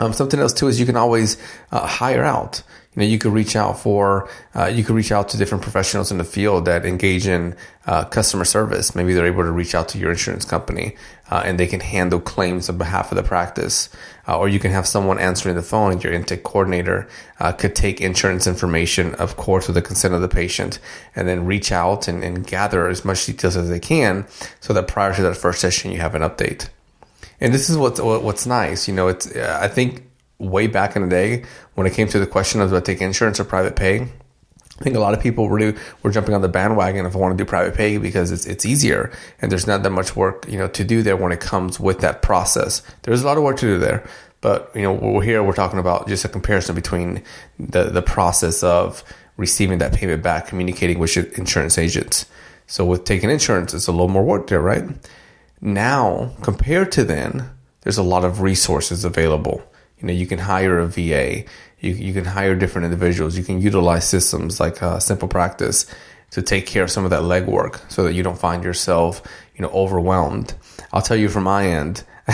Um, 0.00 0.12
something 0.12 0.38
else 0.38 0.52
too 0.52 0.68
is 0.68 0.78
you 0.78 0.86
can 0.86 0.96
always 0.96 1.38
uh, 1.72 1.86
hire 1.86 2.22
out 2.22 2.62
you 2.98 3.04
know, 3.04 3.10
you 3.12 3.18
could 3.18 3.32
reach 3.32 3.54
out 3.54 3.78
for, 3.78 4.28
uh, 4.56 4.66
you 4.66 4.82
could 4.82 4.96
reach 4.96 5.12
out 5.12 5.28
to 5.28 5.36
different 5.36 5.62
professionals 5.62 6.10
in 6.10 6.18
the 6.18 6.24
field 6.24 6.64
that 6.64 6.84
engage 6.84 7.28
in 7.28 7.54
uh, 7.86 8.04
customer 8.04 8.44
service. 8.44 8.96
Maybe 8.96 9.14
they're 9.14 9.24
able 9.26 9.44
to 9.44 9.52
reach 9.52 9.72
out 9.72 9.88
to 9.90 9.98
your 9.98 10.10
insurance 10.10 10.44
company 10.44 10.96
uh, 11.30 11.42
and 11.44 11.60
they 11.60 11.68
can 11.68 11.78
handle 11.78 12.18
claims 12.18 12.68
on 12.68 12.76
behalf 12.76 13.12
of 13.12 13.16
the 13.16 13.22
practice. 13.22 13.88
Uh, 14.26 14.36
or 14.36 14.48
you 14.48 14.58
can 14.58 14.72
have 14.72 14.84
someone 14.84 15.20
answering 15.20 15.54
the 15.54 15.62
phone 15.62 16.00
your 16.00 16.12
intake 16.12 16.42
coordinator 16.42 17.06
uh, 17.38 17.52
could 17.52 17.76
take 17.76 18.00
insurance 18.00 18.48
information, 18.48 19.14
of 19.14 19.36
course, 19.36 19.68
with 19.68 19.76
the 19.76 19.82
consent 19.82 20.12
of 20.12 20.20
the 20.20 20.28
patient 20.28 20.80
and 21.14 21.28
then 21.28 21.46
reach 21.46 21.70
out 21.70 22.08
and, 22.08 22.24
and 22.24 22.48
gather 22.48 22.88
as 22.88 23.04
much 23.04 23.26
details 23.26 23.56
as 23.56 23.68
they 23.68 23.78
can 23.78 24.26
so 24.58 24.72
that 24.72 24.88
prior 24.88 25.14
to 25.14 25.22
that 25.22 25.36
first 25.36 25.60
session, 25.60 25.92
you 25.92 26.00
have 26.00 26.16
an 26.16 26.22
update. 26.22 26.68
And 27.40 27.54
this 27.54 27.70
is 27.70 27.76
what's, 27.76 28.00
what's 28.00 28.44
nice. 28.44 28.88
You 28.88 28.94
know, 28.94 29.06
it's, 29.06 29.32
I 29.36 29.68
think 29.68 30.07
way 30.38 30.66
back 30.66 30.96
in 30.96 31.02
the 31.02 31.08
day 31.08 31.44
when 31.74 31.86
it 31.86 31.92
came 31.94 32.08
to 32.08 32.18
the 32.18 32.26
question 32.26 32.60
of 32.60 32.70
do 32.70 32.76
I 32.76 32.80
take 32.80 33.00
insurance 33.00 33.40
or 33.40 33.44
private 33.44 33.76
pay. 33.76 34.02
I 34.80 34.84
think 34.84 34.94
a 34.94 35.00
lot 35.00 35.12
of 35.12 35.20
people 35.20 35.50
really 35.50 35.76
were 36.02 36.10
jumping 36.12 36.34
on 36.34 36.40
the 36.40 36.48
bandwagon 36.48 37.04
if 37.04 37.16
I 37.16 37.18
want 37.18 37.36
to 37.36 37.44
do 37.44 37.48
private 37.48 37.74
pay 37.74 37.98
because 37.98 38.30
it's 38.30 38.46
it's 38.46 38.64
easier 38.64 39.10
and 39.40 39.50
there's 39.50 39.66
not 39.66 39.82
that 39.82 39.90
much 39.90 40.14
work 40.14 40.46
you 40.48 40.56
know 40.56 40.68
to 40.68 40.84
do 40.84 41.02
there 41.02 41.16
when 41.16 41.32
it 41.32 41.40
comes 41.40 41.80
with 41.80 42.00
that 42.00 42.22
process. 42.22 42.82
There's 43.02 43.22
a 43.22 43.26
lot 43.26 43.36
of 43.36 43.42
work 43.42 43.56
to 43.58 43.66
do 43.66 43.78
there, 43.78 44.08
but 44.40 44.70
you 44.76 44.82
know 44.82 44.92
we're 44.92 45.22
here 45.22 45.42
we're 45.42 45.52
talking 45.52 45.80
about 45.80 46.06
just 46.06 46.24
a 46.24 46.28
comparison 46.28 46.76
between 46.76 47.24
the 47.58 47.84
the 47.84 48.02
process 48.02 48.62
of 48.62 49.02
receiving 49.36 49.78
that 49.78 49.94
payment 49.94 50.22
back, 50.22 50.46
communicating 50.46 50.98
with 50.98 51.16
insurance 51.38 51.76
agents. 51.78 52.26
So 52.66 52.84
with 52.84 53.04
taking 53.04 53.30
insurance, 53.30 53.72
it's 53.74 53.86
a 53.86 53.92
little 53.92 54.08
more 54.08 54.24
work 54.24 54.46
there, 54.46 54.60
right? 54.60 54.84
Now 55.60 56.34
compared 56.42 56.92
to 56.92 57.02
then, 57.02 57.50
there's 57.80 57.98
a 57.98 58.02
lot 58.04 58.24
of 58.24 58.42
resources 58.42 59.04
available 59.04 59.64
you 60.00 60.06
know, 60.06 60.12
you 60.12 60.26
can 60.26 60.38
hire 60.38 60.78
a 60.78 60.86
VA. 60.86 61.44
You, 61.80 61.92
you 61.92 62.12
can 62.12 62.24
hire 62.24 62.54
different 62.54 62.86
individuals. 62.86 63.36
You 63.36 63.44
can 63.44 63.60
utilize 63.60 64.08
systems 64.08 64.60
like 64.60 64.82
uh, 64.82 64.96
SimplePractice 64.98 65.92
to 66.30 66.42
take 66.42 66.66
care 66.66 66.82
of 66.82 66.90
some 66.90 67.04
of 67.04 67.10
that 67.10 67.22
legwork 67.22 67.80
so 67.90 68.04
that 68.04 68.14
you 68.14 68.22
don't 68.22 68.38
find 68.38 68.62
yourself, 68.62 69.22
you 69.56 69.62
know, 69.62 69.70
overwhelmed. 69.70 70.54
I'll 70.92 71.02
tell 71.02 71.16
you 71.16 71.28
from 71.28 71.44
my 71.44 71.66
end, 71.66 72.04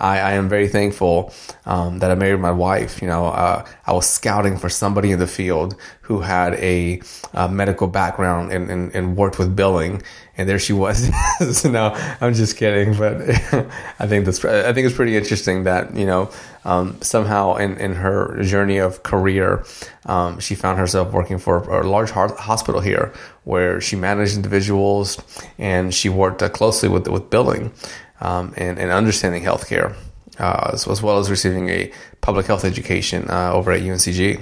I, 0.00 0.18
I, 0.18 0.32
am 0.32 0.48
very 0.48 0.66
thankful 0.66 1.32
um, 1.66 1.98
that 1.98 2.10
I 2.10 2.14
married 2.14 2.40
my 2.40 2.50
wife. 2.50 3.02
You 3.02 3.08
know, 3.08 3.26
uh, 3.26 3.66
I 3.86 3.92
was 3.92 4.08
scouting 4.08 4.56
for 4.56 4.68
somebody 4.68 5.12
in 5.12 5.18
the 5.18 5.26
field 5.26 5.76
who 6.00 6.20
had 6.20 6.54
a, 6.54 7.00
a 7.34 7.48
medical 7.48 7.86
background 7.86 8.52
and, 8.52 8.70
and, 8.70 8.94
and, 8.94 9.16
worked 9.16 9.38
with 9.38 9.54
billing, 9.54 10.02
and 10.36 10.48
there 10.48 10.58
she 10.58 10.72
was. 10.72 11.08
so 11.52 11.70
no, 11.70 11.92
I'm 12.20 12.34
just 12.34 12.56
kidding, 12.56 12.96
but 12.96 13.20
I 13.98 14.06
think 14.06 14.24
that's 14.24 14.44
I 14.44 14.72
think 14.72 14.86
it's 14.86 14.96
pretty 14.96 15.16
interesting 15.16 15.64
that 15.64 15.94
you 15.94 16.06
know 16.06 16.30
um, 16.64 17.00
somehow 17.02 17.56
in, 17.56 17.76
in 17.76 17.94
her 17.94 18.42
journey 18.42 18.78
of 18.78 19.02
career, 19.02 19.64
um, 20.06 20.40
she 20.40 20.54
found 20.54 20.78
herself 20.78 21.12
working 21.12 21.38
for 21.38 21.58
a 21.58 21.86
large 21.86 22.10
hospital 22.10 22.80
here, 22.80 23.12
where 23.44 23.80
she 23.80 23.96
managed 23.96 24.34
individuals 24.34 25.18
and 25.58 25.94
she 25.94 26.08
worked 26.08 26.42
uh, 26.42 26.48
closely 26.48 26.88
with 26.88 27.06
with 27.06 27.30
billing 27.30 27.72
um, 28.20 28.54
and, 28.56 28.78
and 28.78 28.90
understanding 28.90 29.42
healthcare, 29.42 29.94
uh, 30.38 30.70
as, 30.72 30.86
as, 30.86 31.02
well 31.02 31.18
as 31.18 31.30
receiving 31.30 31.68
a 31.68 31.92
public 32.20 32.46
health 32.46 32.64
education 32.64 33.28
uh, 33.30 33.52
over 33.52 33.72
at 33.72 33.80
UNCG. 33.80 34.40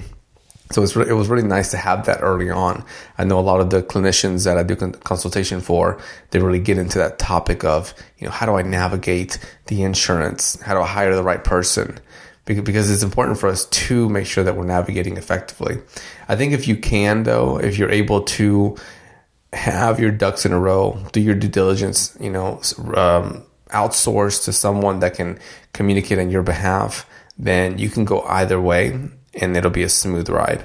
So 0.71 0.81
was, 0.81 0.95
it 0.95 1.13
was 1.13 1.29
really 1.29 1.47
nice 1.47 1.71
to 1.71 1.77
have 1.77 2.05
that 2.05 2.19
early 2.21 2.51
on. 2.51 2.85
I 3.17 3.23
know 3.23 3.39
a 3.39 3.41
lot 3.41 3.59
of 3.59 3.71
the 3.71 3.81
clinicians 3.81 4.45
that 4.45 4.57
I 4.57 4.63
do 4.63 4.75
consultation 4.75 5.61
for, 5.61 5.99
they 6.29 6.39
really 6.39 6.59
get 6.59 6.77
into 6.77 6.99
that 6.99 7.17
topic 7.17 7.63
of, 7.63 7.93
you 8.19 8.27
know, 8.27 8.31
how 8.31 8.45
do 8.45 8.53
I 8.53 8.61
navigate 8.61 9.39
the 9.65 9.81
insurance? 9.81 10.61
How 10.61 10.75
do 10.75 10.81
I 10.81 10.85
hire 10.85 11.15
the 11.15 11.23
right 11.23 11.43
person? 11.43 11.99
Because 12.45 12.91
it's 12.91 13.03
important 13.03 13.39
for 13.39 13.47
us 13.47 13.65
to 13.65 14.09
make 14.09 14.27
sure 14.27 14.43
that 14.43 14.55
we're 14.55 14.65
navigating 14.65 15.17
effectively. 15.17 15.79
I 16.27 16.35
think 16.35 16.53
if 16.53 16.67
you 16.67 16.75
can, 16.77 17.23
though, 17.23 17.59
if 17.59 17.77
you're 17.77 17.91
able 17.91 18.21
to 18.21 18.75
have 19.53 19.99
your 19.99 20.11
ducks 20.11 20.45
in 20.45 20.51
a 20.51 20.59
row, 20.59 20.99
do 21.11 21.19
your 21.19 21.35
due 21.35 21.47
diligence, 21.47 22.15
you 22.19 22.29
know, 22.29 22.61
um, 22.95 23.43
outsource 23.69 24.43
to 24.45 24.53
someone 24.53 24.99
that 24.99 25.15
can 25.15 25.39
communicate 25.73 26.19
on 26.19 26.29
your 26.29 26.43
behalf, 26.43 27.09
then 27.37 27.77
you 27.77 27.89
can 27.89 28.05
go 28.05 28.21
either 28.23 28.59
way 28.59 28.97
and 29.35 29.57
it'll 29.57 29.71
be 29.71 29.83
a 29.83 29.89
smooth 29.89 30.29
ride. 30.29 30.63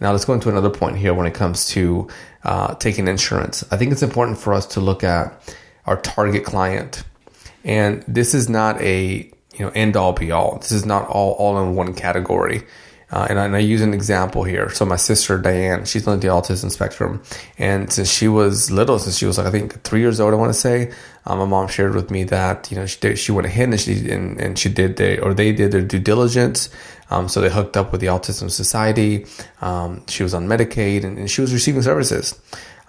Now, 0.00 0.12
let's 0.12 0.24
go 0.24 0.34
into 0.34 0.48
another 0.48 0.70
point 0.70 0.96
here 0.96 1.14
when 1.14 1.26
it 1.26 1.34
comes 1.34 1.66
to 1.68 2.08
uh, 2.44 2.74
taking 2.74 3.08
insurance. 3.08 3.64
I 3.70 3.76
think 3.76 3.92
it's 3.92 4.02
important 4.02 4.38
for 4.38 4.52
us 4.52 4.66
to 4.66 4.80
look 4.80 5.04
at 5.04 5.54
our 5.86 5.96
target 6.00 6.44
client. 6.44 7.04
And 7.62 8.04
this 8.06 8.34
is 8.34 8.48
not 8.48 8.80
a 8.80 9.30
you 9.54 9.64
know 9.64 9.70
end 9.70 9.96
all 9.96 10.12
be 10.12 10.30
all. 10.30 10.58
This 10.58 10.72
is 10.72 10.84
not 10.84 11.08
all 11.08 11.32
all 11.32 11.62
in 11.62 11.74
one 11.74 11.94
category. 11.94 12.62
Uh, 13.14 13.28
and, 13.30 13.38
I, 13.38 13.44
and, 13.44 13.54
I, 13.54 13.60
use 13.60 13.80
an 13.80 13.94
example 13.94 14.42
here. 14.42 14.68
So 14.70 14.84
my 14.84 14.96
sister 14.96 15.38
Diane, 15.38 15.84
she's 15.84 16.04
on 16.08 16.18
the 16.18 16.26
autism 16.26 16.68
spectrum, 16.68 17.22
and 17.58 17.92
since 17.92 18.10
she 18.10 18.26
was 18.26 18.72
little, 18.72 18.98
since 18.98 19.16
she 19.16 19.24
was 19.24 19.38
like 19.38 19.46
I 19.46 19.52
think 19.52 19.84
three 19.84 20.00
years 20.00 20.18
old, 20.18 20.34
I 20.34 20.36
want 20.36 20.52
to 20.52 20.58
say, 20.58 20.92
um, 21.24 21.38
my 21.38 21.44
mom 21.44 21.68
shared 21.68 21.94
with 21.94 22.10
me 22.10 22.24
that 22.24 22.72
you 22.72 22.76
know 22.76 22.86
she 22.86 22.98
did, 22.98 23.16
she 23.16 23.30
went 23.30 23.46
ahead 23.46 23.68
and 23.68 23.80
she 23.80 24.10
and, 24.10 24.40
and 24.40 24.58
she 24.58 24.68
did 24.68 24.96
they 24.96 25.16
or 25.18 25.32
they 25.32 25.52
did 25.52 25.70
their 25.70 25.82
due 25.82 26.00
diligence. 26.00 26.70
Um, 27.10 27.28
so 27.28 27.40
they 27.40 27.50
hooked 27.50 27.76
up 27.76 27.92
with 27.92 28.00
the 28.00 28.08
Autism 28.08 28.50
Society. 28.50 29.26
Um, 29.60 30.02
she 30.08 30.24
was 30.24 30.34
on 30.34 30.48
Medicaid 30.48 31.04
and, 31.04 31.16
and 31.16 31.30
she 31.30 31.40
was 31.40 31.52
receiving 31.52 31.82
services. 31.82 32.36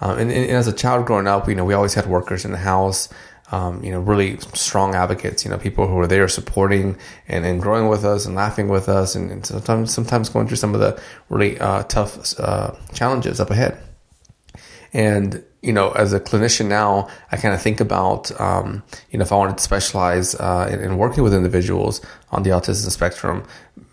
Um, 0.01 0.17
and, 0.17 0.31
and, 0.31 0.49
as 0.51 0.67
a 0.67 0.73
child 0.73 1.05
growing 1.05 1.27
up, 1.27 1.47
you 1.47 1.53
know, 1.53 1.65
we 1.65 1.75
always 1.75 1.93
had 1.93 2.07
workers 2.07 2.45
in 2.45 2.51
the 2.51 2.57
house. 2.57 3.09
Um, 3.51 3.83
you 3.83 3.91
know, 3.91 3.99
really 3.99 4.37
strong 4.53 4.95
advocates, 4.95 5.45
you 5.45 5.51
know, 5.51 5.57
people 5.57 5.87
who 5.87 5.99
are 5.99 6.07
there 6.07 6.27
supporting 6.27 6.97
and, 7.27 7.45
and 7.45 7.61
growing 7.61 7.87
with 7.87 8.03
us 8.03 8.25
and 8.25 8.35
laughing 8.35 8.69
with 8.69 8.89
us 8.89 9.15
and, 9.15 9.31
and 9.31 9.45
sometimes, 9.45 9.93
sometimes 9.93 10.29
going 10.29 10.47
through 10.47 10.57
some 10.57 10.73
of 10.73 10.79
the 10.79 10.99
really 11.29 11.59
uh, 11.59 11.83
tough 11.83 12.39
uh, 12.39 12.71
challenges 12.93 13.39
up 13.39 13.51
ahead. 13.51 13.77
And, 14.93 15.43
you 15.61 15.73
know, 15.73 15.91
as 15.91 16.13
a 16.13 16.19
clinician 16.19 16.67
now, 16.67 17.09
I 17.31 17.37
kind 17.37 17.53
of 17.53 17.61
think 17.61 17.81
about, 17.81 18.31
um, 18.39 18.81
you 19.11 19.19
know, 19.19 19.23
if 19.23 19.31
I 19.31 19.35
wanted 19.35 19.57
to 19.57 19.63
specialize 19.63 20.35
uh, 20.35 20.69
in, 20.71 20.79
in, 20.79 20.97
working 20.97 21.21
with 21.21 21.33
individuals 21.33 21.99
on 22.31 22.43
the 22.43 22.51
autism 22.51 22.89
spectrum, 22.89 23.43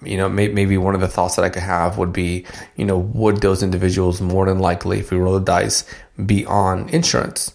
you 0.02 0.16
know, 0.16 0.28
may, 0.28 0.48
maybe 0.48 0.78
one 0.78 0.94
of 0.94 1.00
the 1.00 1.08
thoughts 1.08 1.34
that 1.36 1.44
I 1.44 1.48
could 1.48 1.64
have 1.64 1.98
would 1.98 2.12
be, 2.12 2.46
you 2.76 2.84
know, 2.84 2.98
would 2.98 3.38
those 3.38 3.64
individuals 3.64 4.20
more 4.20 4.46
than 4.46 4.60
likely, 4.60 5.00
if 5.00 5.10
we 5.10 5.18
roll 5.18 5.34
the 5.34 5.44
dice, 5.44 5.84
be 6.24 6.46
on 6.46 6.88
insurance? 6.90 7.52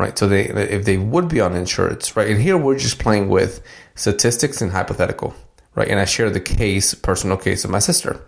Right? 0.00 0.18
So 0.18 0.26
they 0.26 0.46
if 0.46 0.86
they 0.86 0.96
would 0.96 1.28
be 1.28 1.40
on 1.40 1.54
insurance, 1.54 2.16
right? 2.16 2.28
And 2.28 2.40
here 2.40 2.56
we're 2.56 2.78
just 2.78 2.98
playing 2.98 3.28
with 3.28 3.62
statistics 3.94 4.62
and 4.62 4.72
hypothetical, 4.72 5.34
right? 5.74 5.88
And 5.88 6.00
I 6.00 6.06
share 6.06 6.30
the 6.30 6.40
case, 6.40 6.94
personal 6.94 7.36
case 7.36 7.66
of 7.66 7.70
my 7.70 7.80
sister, 7.80 8.18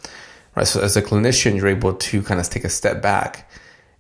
right? 0.55 0.67
So 0.67 0.83
as 0.83 0.99
a 0.99 1.03
clinician, 1.03 1.57
you're 1.57 1.69
able 1.69 1.95
to 1.95 2.23
kind 2.23 2.39
of 2.39 2.51
take 2.51 2.65
a 2.65 2.69
step 2.69 3.01
back 3.01 3.51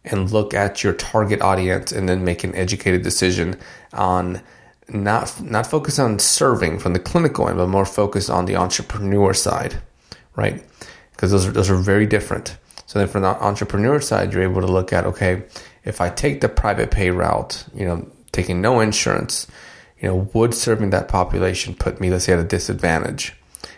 and 0.04 0.30
look 0.30 0.52
at 0.52 0.84
your 0.84 0.92
target 0.92 1.40
audience 1.40 1.92
and 1.92 2.06
then 2.06 2.22
make 2.22 2.44
an 2.44 2.54
educated 2.54 3.02
decision 3.02 3.58
on 3.94 4.42
not 4.90 5.40
not 5.40 5.66
focus 5.66 5.98
on 5.98 6.18
serving 6.18 6.78
from 6.78 6.92
the 6.92 6.98
clinical 6.98 7.48
end, 7.48 7.56
but 7.56 7.68
more 7.68 7.86
focus 7.86 8.28
on 8.28 8.44
the 8.44 8.56
entrepreneur 8.56 9.32
side, 9.32 9.80
right? 10.36 10.62
Because 11.12 11.30
those 11.30 11.46
are 11.46 11.52
those 11.52 11.70
are 11.70 11.76
very 11.76 12.04
different. 12.04 12.58
So 12.84 12.98
then 12.98 13.08
from 13.08 13.22
the 13.22 13.28
entrepreneur 13.42 13.98
side, 14.02 14.34
you're 14.34 14.42
able 14.42 14.60
to 14.60 14.66
look 14.66 14.92
at 14.92 15.06
okay, 15.06 15.44
if 15.84 16.00
I 16.00 16.10
take 16.10 16.40
the 16.40 16.48
private 16.48 16.90
pay 16.90 17.10
route, 17.10 17.64
you 17.74 17.86
know, 17.86 18.08
taking 18.32 18.60
no 18.60 18.80
insurance, 18.80 19.46
you 20.00 20.08
know, 20.08 20.30
would 20.32 20.54
serving 20.54 20.90
that 20.90 21.08
population 21.08 21.74
put 21.74 22.00
me, 22.00 22.10
let's 22.10 22.24
say, 22.24 22.32
at 22.32 22.38
a 22.38 22.44
disadvantage? 22.44 23.34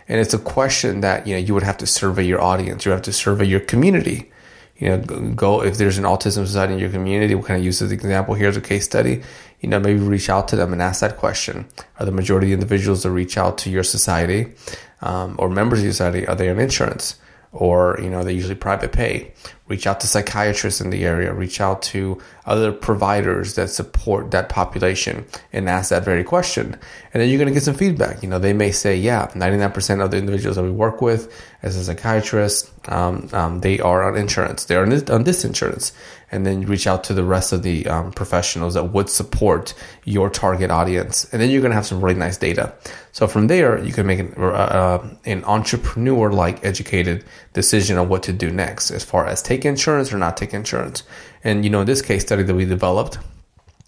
And 0.08 0.20
it's 0.20 0.34
a 0.34 0.38
question 0.38 1.00
that, 1.00 1.26
you 1.26 1.34
know, 1.34 1.40
you 1.40 1.54
would 1.54 1.62
have 1.62 1.78
to 1.78 1.86
survey 1.86 2.24
your 2.24 2.40
audience. 2.40 2.84
You 2.84 2.92
have 2.92 3.02
to 3.02 3.12
survey 3.12 3.46
your 3.46 3.60
community. 3.60 4.30
You 4.76 4.88
know, 4.88 4.98
go 5.34 5.62
if 5.62 5.78
there's 5.78 5.98
an 5.98 6.04
autism 6.04 6.46
society 6.46 6.74
in 6.74 6.78
your 6.78 6.90
community, 6.90 7.34
we 7.34 7.42
kind 7.42 7.58
of 7.58 7.64
use 7.64 7.80
an 7.80 7.92
example 7.92 8.34
here 8.34 8.48
as 8.48 8.56
a 8.56 8.60
case 8.60 8.84
study. 8.84 9.22
You 9.60 9.68
know, 9.68 9.78
maybe 9.78 10.00
reach 10.00 10.28
out 10.28 10.48
to 10.48 10.56
them 10.56 10.72
and 10.72 10.82
ask 10.82 11.00
that 11.00 11.16
question. 11.16 11.66
Are 11.98 12.04
the 12.04 12.12
majority 12.12 12.48
of 12.48 12.54
individuals 12.54 13.02
that 13.04 13.10
reach 13.10 13.38
out 13.38 13.56
to 13.58 13.70
your 13.70 13.82
society 13.82 14.52
um, 15.00 15.36
or 15.38 15.48
members 15.48 15.78
of 15.78 15.84
your 15.84 15.92
society, 15.92 16.26
are 16.26 16.34
they 16.34 16.50
on 16.50 16.58
insurance? 16.58 17.16
Or 17.54 17.98
you 18.02 18.10
know 18.10 18.22
they 18.24 18.32
usually 18.32 18.54
private 18.54 18.92
pay. 18.92 19.32
Reach 19.66 19.86
out 19.86 20.00
to 20.00 20.06
psychiatrists 20.06 20.82
in 20.82 20.90
the 20.90 21.06
area. 21.06 21.32
Reach 21.32 21.60
out 21.60 21.80
to 21.82 22.20
other 22.44 22.70
providers 22.70 23.54
that 23.54 23.70
support 23.70 24.30
that 24.32 24.50
population 24.50 25.24
and 25.52 25.70
ask 25.70 25.88
that 25.88 26.04
very 26.04 26.22
question. 26.22 26.78
And 27.14 27.22
then 27.22 27.30
you're 27.30 27.38
going 27.38 27.48
to 27.48 27.54
get 27.54 27.62
some 27.62 27.74
feedback. 27.74 28.22
You 28.22 28.28
know 28.28 28.38
they 28.38 28.52
may 28.52 28.72
say 28.72 28.96
yeah 28.96 29.28
99% 29.28 30.04
of 30.04 30.10
the 30.10 30.18
individuals 30.18 30.56
that 30.56 30.64
we 30.64 30.70
work 30.70 31.00
with 31.00 31.32
as 31.62 31.76
a 31.76 31.84
psychiatrist 31.84 32.70
um, 32.88 33.28
um, 33.32 33.60
they 33.60 33.80
are 33.80 34.02
on 34.02 34.16
insurance. 34.16 34.64
They're 34.64 34.82
on 34.82 34.90
this, 34.90 35.08
on 35.08 35.24
this 35.24 35.44
insurance 35.44 35.92
and 36.34 36.44
then 36.44 36.62
reach 36.62 36.86
out 36.86 37.04
to 37.04 37.14
the 37.14 37.22
rest 37.22 37.52
of 37.52 37.62
the 37.62 37.86
um, 37.86 38.10
professionals 38.12 38.74
that 38.74 38.92
would 38.92 39.08
support 39.08 39.72
your 40.04 40.28
target 40.28 40.70
audience. 40.70 41.24
And 41.32 41.40
then 41.40 41.48
you're 41.48 41.60
going 41.60 41.70
to 41.70 41.76
have 41.76 41.86
some 41.86 42.04
really 42.04 42.18
nice 42.18 42.36
data. 42.36 42.74
So 43.12 43.28
from 43.28 43.46
there, 43.46 43.82
you 43.82 43.92
can 43.92 44.06
make 44.06 44.18
an, 44.18 44.34
uh, 44.36 44.42
uh 44.42 45.08
an 45.24 45.44
entrepreneur 45.44 46.32
like 46.32 46.64
educated 46.64 47.24
decision 47.52 47.96
on 47.96 48.08
what 48.08 48.24
to 48.24 48.32
do 48.32 48.50
next 48.50 48.90
as 48.90 49.04
far 49.04 49.26
as 49.26 49.40
take 49.40 49.64
insurance 49.64 50.12
or 50.12 50.18
not 50.18 50.36
take 50.36 50.52
insurance. 50.52 51.04
And, 51.44 51.64
you 51.64 51.70
know, 51.70 51.82
in 51.82 51.86
this 51.86 52.02
case 52.02 52.22
study 52.22 52.42
that 52.42 52.54
we 52.54 52.64
developed, 52.64 53.18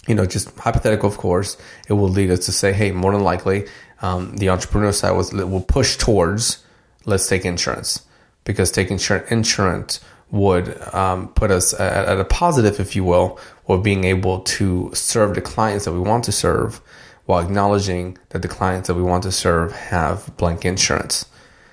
you 0.06 0.14
know, 0.14 0.24
just 0.24 0.56
hypothetical, 0.58 1.08
of 1.08 1.18
course, 1.18 1.56
it 1.88 1.94
will 1.94 2.08
lead 2.08 2.30
us 2.30 2.46
to 2.46 2.52
say, 2.52 2.72
hey, 2.72 2.92
more 2.92 3.12
than 3.12 3.24
likely, 3.24 3.66
um, 4.02 4.36
the 4.36 4.50
entrepreneur 4.50 4.92
side 4.92 5.12
was, 5.12 5.32
will 5.32 5.62
push 5.62 5.96
towards 5.96 6.62
let's 7.06 7.28
take 7.28 7.44
insurance 7.44 8.04
because 8.44 8.70
taking 8.70 8.98
insurance 9.30 10.00
would 10.30 10.80
um, 10.92 11.28
put 11.28 11.50
us 11.50 11.72
at, 11.74 12.06
at, 12.06 12.18
a 12.18 12.24
positive, 12.24 12.80
if 12.80 12.96
you 12.96 13.04
will, 13.04 13.38
of 13.68 13.82
being 13.82 14.04
able 14.04 14.40
to 14.40 14.90
serve 14.92 15.34
the 15.34 15.40
clients 15.40 15.84
that 15.84 15.92
we 15.92 16.00
want 16.00 16.24
to 16.24 16.32
serve 16.32 16.80
while 17.26 17.44
acknowledging 17.44 18.18
that 18.30 18.42
the 18.42 18.48
clients 18.48 18.88
that 18.88 18.94
we 18.94 19.02
want 19.02 19.22
to 19.22 19.32
serve 19.32 19.72
have 19.72 20.36
blank 20.36 20.64
insurance. 20.64 21.26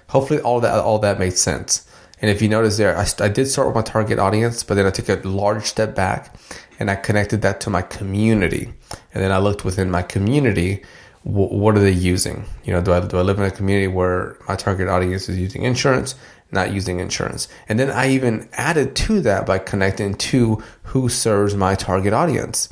Hopefully, 0.09 0.39
all 0.41 0.59
that 0.59 0.79
all 0.79 0.99
that 0.99 1.19
made 1.19 1.33
sense. 1.33 1.87
And 2.21 2.29
if 2.29 2.41
you 2.41 2.47
notice 2.47 2.77
there, 2.77 2.97
I, 2.97 3.05
I 3.19 3.27
did 3.27 3.47
start 3.47 3.67
with 3.67 3.75
my 3.75 3.81
target 3.81 4.17
audience, 4.17 4.63
but 4.63 4.75
then 4.75 4.85
I 4.85 4.91
took 4.91 5.09
a 5.09 5.27
large 5.27 5.65
step 5.65 5.93
back 5.93 6.35
and 6.79 6.89
I 6.89 6.95
connected 6.95 7.41
that 7.41 7.59
to 7.61 7.69
my 7.69 7.81
community. 7.81 8.73
And 9.13 9.23
then 9.23 9.31
I 9.31 9.39
looked 9.39 9.65
within 9.65 9.91
my 9.91 10.03
community 10.03 10.83
what 11.23 11.77
are 11.77 11.79
they 11.79 11.91
using? 11.91 12.45
You 12.65 12.73
know, 12.73 12.81
do 12.81 12.91
I 12.91 12.99
do 12.99 13.17
I 13.17 13.21
live 13.21 13.39
in 13.39 13.45
a 13.45 13.51
community 13.51 13.87
where 13.87 14.37
my 14.47 14.55
target 14.55 14.89
audience 14.89 15.29
is 15.29 15.37
using 15.37 15.63
insurance? 15.63 16.15
Not 16.53 16.71
using 16.71 16.99
insurance. 16.99 17.47
And 17.67 17.79
then 17.79 17.89
I 17.89 18.09
even 18.09 18.47
added 18.53 18.95
to 18.97 19.21
that 19.21 19.45
by 19.45 19.59
connecting 19.59 20.15
to 20.15 20.63
who 20.83 21.09
serves 21.09 21.55
my 21.55 21.75
target 21.75 22.13
audience. 22.13 22.69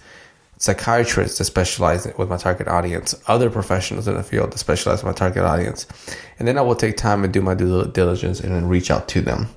Psychiatrists 0.57 1.39
that 1.39 1.45
specialize 1.45 2.07
with 2.17 2.29
my 2.29 2.37
target 2.37 2.67
audience, 2.67 3.15
other 3.27 3.49
professionals 3.49 4.07
in 4.07 4.13
the 4.13 4.23
field 4.23 4.51
that 4.51 4.59
specialize 4.59 5.03
with 5.03 5.11
my 5.11 5.17
target 5.17 5.43
audience. 5.43 5.87
And 6.37 6.47
then 6.47 6.57
I 6.57 6.61
will 6.61 6.75
take 6.75 6.97
time 6.97 7.23
and 7.23 7.33
do 7.33 7.41
my 7.41 7.55
due 7.55 7.85
diligence 7.85 8.39
and 8.39 8.53
then 8.53 8.67
reach 8.67 8.91
out 8.91 9.07
to 9.09 9.21
them. 9.21 9.47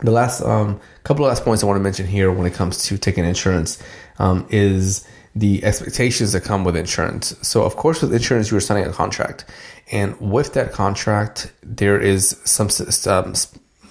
The 0.00 0.10
last 0.10 0.42
um, 0.42 0.78
couple 1.04 1.24
of 1.24 1.30
last 1.30 1.44
points 1.44 1.62
I 1.62 1.66
want 1.66 1.78
to 1.78 1.82
mention 1.82 2.06
here 2.06 2.30
when 2.30 2.46
it 2.46 2.54
comes 2.54 2.84
to 2.84 2.98
taking 2.98 3.24
insurance 3.24 3.82
um, 4.18 4.46
is 4.50 5.06
the 5.36 5.62
expectations 5.64 6.32
that 6.32 6.40
come 6.40 6.64
with 6.64 6.76
insurance. 6.76 7.36
So, 7.42 7.62
of 7.62 7.76
course, 7.76 8.00
with 8.00 8.12
insurance, 8.12 8.50
you're 8.50 8.60
signing 8.60 8.86
a 8.86 8.92
contract. 8.92 9.44
And 9.92 10.18
with 10.18 10.54
that 10.54 10.72
contract, 10.72 11.52
there 11.62 12.00
is 12.00 12.40
some, 12.44 12.70
some 12.70 13.34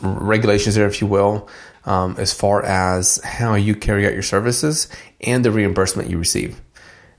regulations 0.01 0.73
there, 0.73 0.88
if 0.88 0.99
you 1.01 1.08
will, 1.08 1.47
um, 1.86 2.15
as 2.17 2.34
far 2.34 2.65
as 2.65 3.23
how 3.23 3.53
you 3.53 3.75
carry 3.75 4.08
out 4.08 4.13
your 4.13 4.23
services 4.23 4.88
and 5.21 5.45
the 5.45 5.51
reimbursement 5.51 6.10
you 6.10 6.17
receive. 6.17 6.60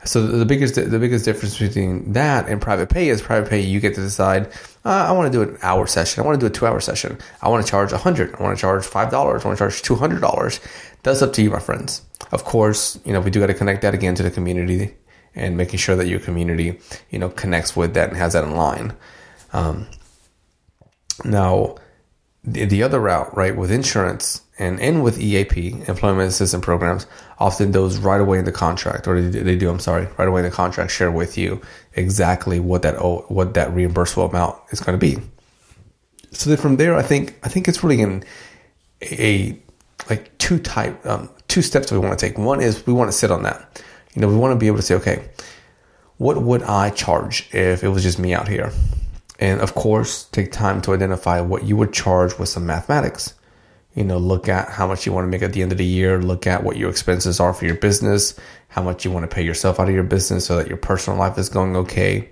So 0.04 0.24
the 0.24 0.44
biggest 0.44 0.76
the 0.76 0.98
biggest 0.98 1.24
difference 1.24 1.58
between 1.58 2.12
that 2.12 2.48
and 2.48 2.60
private 2.60 2.88
pay 2.88 3.08
is 3.08 3.20
private 3.20 3.50
pay 3.50 3.60
you 3.60 3.80
get 3.80 3.94
to 3.96 4.00
decide 4.00 4.46
uh, 4.84 5.06
I 5.08 5.12
want 5.12 5.32
to 5.32 5.36
do 5.36 5.50
an 5.50 5.58
hour 5.62 5.86
session 5.88 6.22
I 6.22 6.26
want 6.26 6.38
to 6.38 6.46
do 6.46 6.48
a 6.48 6.54
two 6.54 6.64
hour 6.64 6.78
session 6.80 7.18
I 7.42 7.48
want 7.48 7.64
to 7.64 7.70
charge 7.70 7.92
a 7.92 7.98
hundred 7.98 8.32
I 8.36 8.42
want 8.42 8.56
to 8.56 8.60
charge 8.60 8.84
five 8.84 9.10
dollars 9.10 9.44
I 9.44 9.48
want 9.48 9.58
to 9.58 9.64
charge 9.64 9.82
two 9.82 9.96
hundred 9.96 10.20
dollars 10.20 10.60
that's 11.06 11.22
up 11.22 11.32
to 11.32 11.42
you 11.42 11.50
my 11.50 11.58
friends 11.58 12.02
of 12.32 12.44
course 12.44 12.98
you 13.04 13.12
know 13.12 13.20
we 13.20 13.30
do 13.30 13.40
got 13.40 13.46
to 13.46 13.54
connect 13.54 13.82
that 13.82 13.94
again 13.94 14.14
to 14.14 14.22
the 14.22 14.30
community 14.30 14.94
and 15.36 15.56
making 15.56 15.78
sure 15.78 15.94
that 15.94 16.08
your 16.08 16.18
community, 16.18 16.80
you 17.10 17.18
know, 17.18 17.28
connects 17.28 17.76
with 17.76 17.94
that 17.94 18.08
and 18.08 18.16
has 18.16 18.32
that 18.32 18.42
in 18.42 18.56
line. 18.56 18.94
Um, 19.52 19.86
now, 21.24 21.76
the, 22.42 22.64
the 22.64 22.82
other 22.82 22.98
route, 22.98 23.36
right, 23.36 23.54
with 23.54 23.70
insurance 23.70 24.40
and, 24.58 24.80
and 24.80 25.04
with 25.04 25.20
EAP, 25.20 25.82
employment 25.86 26.28
assistance 26.28 26.64
programs, 26.64 27.06
often 27.38 27.72
those 27.72 27.98
right 27.98 28.20
away 28.20 28.38
in 28.38 28.46
the 28.46 28.52
contract, 28.52 29.06
or 29.06 29.20
they, 29.20 29.40
they 29.40 29.56
do, 29.56 29.68
I'm 29.68 29.78
sorry, 29.78 30.08
right 30.16 30.26
away 30.26 30.40
in 30.40 30.46
the 30.46 30.50
contract 30.50 30.90
share 30.90 31.12
with 31.12 31.36
you 31.36 31.60
exactly 31.94 32.58
what 32.58 32.82
that 32.82 32.96
what 33.30 33.54
that 33.54 33.68
reimbursable 33.70 34.30
amount 34.30 34.58
is 34.70 34.80
going 34.80 34.98
to 34.98 35.06
be. 35.06 35.20
So 36.32 36.48
then 36.48 36.58
from 36.58 36.76
there, 36.76 36.96
I 36.96 37.02
think 37.02 37.38
I 37.42 37.48
think 37.48 37.68
it's 37.68 37.82
really 37.82 38.00
in 38.00 38.24
a 39.02 39.58
like 40.08 40.36
two 40.38 40.58
type 40.58 41.04
um, 41.06 41.30
two 41.48 41.62
steps 41.62 41.90
we 41.90 41.98
want 41.98 42.18
to 42.18 42.28
take. 42.28 42.38
One 42.38 42.60
is 42.60 42.86
we 42.86 42.92
want 42.92 43.10
to 43.10 43.16
sit 43.16 43.30
on 43.30 43.42
that 43.44 43.82
you 44.16 44.22
know, 44.22 44.28
we 44.28 44.36
want 44.36 44.52
to 44.52 44.58
be 44.58 44.66
able 44.66 44.78
to 44.78 44.82
say, 44.82 44.94
okay, 44.94 45.28
what 46.16 46.42
would 46.42 46.62
I 46.62 46.90
charge 46.90 47.48
if 47.54 47.84
it 47.84 47.88
was 47.88 48.02
just 48.02 48.18
me 48.18 48.32
out 48.32 48.48
here? 48.48 48.72
And 49.38 49.60
of 49.60 49.74
course, 49.74 50.24
take 50.24 50.50
time 50.50 50.80
to 50.82 50.94
identify 50.94 51.42
what 51.42 51.64
you 51.64 51.76
would 51.76 51.92
charge 51.92 52.38
with 52.38 52.48
some 52.48 52.64
mathematics. 52.64 53.34
You 53.94 54.04
know, 54.04 54.16
look 54.16 54.48
at 54.48 54.70
how 54.70 54.86
much 54.86 55.04
you 55.04 55.12
want 55.12 55.24
to 55.26 55.28
make 55.28 55.42
at 55.42 55.52
the 55.52 55.60
end 55.60 55.72
of 55.72 55.78
the 55.78 55.84
year, 55.84 56.20
look 56.20 56.46
at 56.46 56.64
what 56.64 56.78
your 56.78 56.88
expenses 56.88 57.38
are 57.38 57.52
for 57.52 57.66
your 57.66 57.74
business, 57.76 58.38
how 58.68 58.82
much 58.82 59.04
you 59.04 59.10
want 59.10 59.28
to 59.28 59.34
pay 59.34 59.42
yourself 59.42 59.78
out 59.78 59.88
of 59.88 59.94
your 59.94 60.04
business 60.04 60.46
so 60.46 60.56
that 60.56 60.68
your 60.68 60.78
personal 60.78 61.18
life 61.18 61.36
is 61.36 61.50
going 61.50 61.76
okay. 61.76 62.30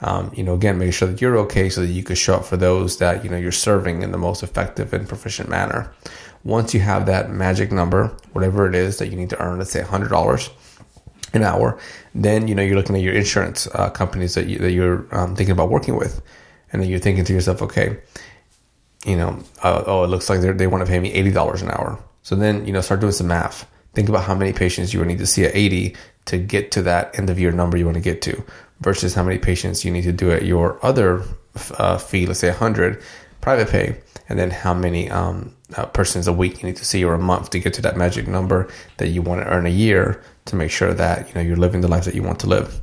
Um, 0.00 0.30
you 0.34 0.42
know, 0.42 0.54
again, 0.54 0.78
make 0.78 0.92
sure 0.92 1.08
that 1.08 1.20
you're 1.20 1.38
okay 1.38 1.68
so 1.68 1.82
that 1.82 1.86
you 1.88 2.02
can 2.02 2.16
show 2.16 2.36
up 2.36 2.44
for 2.44 2.56
those 2.56 2.98
that, 2.98 3.24
you 3.24 3.30
know, 3.30 3.36
you're 3.36 3.52
serving 3.52 4.02
in 4.02 4.12
the 4.12 4.18
most 4.18 4.42
effective 4.42 4.92
and 4.92 5.08
proficient 5.08 5.48
manner. 5.48 5.92
Once 6.46 6.72
you 6.72 6.78
have 6.78 7.06
that 7.06 7.28
magic 7.28 7.72
number, 7.72 8.16
whatever 8.32 8.68
it 8.68 8.74
is 8.74 8.98
that 8.98 9.08
you 9.08 9.16
need 9.16 9.28
to 9.28 9.40
earn, 9.42 9.58
let's 9.58 9.72
say 9.72 9.82
$100, 9.82 10.50
an 11.32 11.42
hour, 11.42 11.76
then 12.14 12.46
you 12.46 12.54
know 12.54 12.62
you're 12.62 12.76
looking 12.76 12.94
at 12.94 13.02
your 13.02 13.12
insurance 13.12 13.66
uh, 13.74 13.90
companies 13.90 14.34
that 14.34 14.46
you, 14.46 14.58
that 14.58 14.70
you're 14.70 15.06
um, 15.10 15.34
thinking 15.34 15.52
about 15.52 15.70
working 15.70 15.96
with, 15.96 16.22
and 16.72 16.80
then 16.80 16.88
you're 16.88 17.00
thinking 17.00 17.24
to 17.24 17.32
yourself, 17.32 17.62
okay, 17.62 17.98
you 19.04 19.16
know, 19.16 19.42
uh, 19.64 19.82
oh, 19.86 20.04
it 20.04 20.06
looks 20.06 20.30
like 20.30 20.40
they 20.40 20.66
want 20.68 20.84
to 20.86 20.90
pay 20.90 21.00
me 21.00 21.12
eighty 21.12 21.32
dollars 21.32 21.62
an 21.62 21.70
hour. 21.70 21.98
So 22.22 22.36
then 22.36 22.64
you 22.64 22.72
know 22.72 22.80
start 22.80 23.00
doing 23.00 23.12
some 23.12 23.26
math. 23.28 23.68
Think 23.94 24.08
about 24.08 24.24
how 24.24 24.34
many 24.34 24.52
patients 24.52 24.92
you 24.92 25.00
would 25.00 25.08
need 25.08 25.18
to 25.18 25.26
see 25.26 25.44
at 25.44 25.54
eighty 25.54 25.96
to 26.26 26.38
get 26.38 26.70
to 26.72 26.82
that 26.82 27.18
end 27.18 27.28
of 27.28 27.38
year 27.38 27.52
number 27.52 27.76
you 27.76 27.84
want 27.84 27.96
to 27.96 28.00
get 28.00 28.22
to, 28.22 28.44
versus 28.80 29.14
how 29.14 29.22
many 29.24 29.38
patients 29.38 29.84
you 29.84 29.90
need 29.90 30.04
to 30.04 30.12
do 30.12 30.30
at 30.30 30.44
your 30.44 30.78
other 30.84 31.22
uh, 31.78 31.98
fee, 31.98 32.26
let's 32.26 32.40
say 32.40 32.50
hundred 32.50 33.02
private 33.46 33.68
pay, 33.68 33.96
and 34.28 34.36
then 34.40 34.50
how 34.50 34.74
many 34.74 35.08
um, 35.08 35.54
uh, 35.76 35.86
persons 35.86 36.26
a 36.26 36.32
week 36.32 36.60
you 36.60 36.66
need 36.66 36.74
to 36.74 36.84
see 36.84 37.04
or 37.04 37.14
a 37.14 37.18
month 37.32 37.50
to 37.50 37.60
get 37.60 37.72
to 37.72 37.80
that 37.80 37.96
magic 37.96 38.26
number 38.26 38.68
that 38.96 39.10
you 39.10 39.22
want 39.22 39.40
to 39.40 39.46
earn 39.46 39.66
a 39.66 39.76
year 39.84 40.20
to 40.46 40.56
make 40.56 40.68
sure 40.68 40.92
that 40.92 41.28
you 41.28 41.34
know 41.36 41.40
you're 41.40 41.56
living 41.56 41.80
the 41.80 41.86
life 41.86 42.04
that 42.06 42.16
you 42.16 42.24
want 42.24 42.40
to 42.40 42.48
live. 42.48 42.80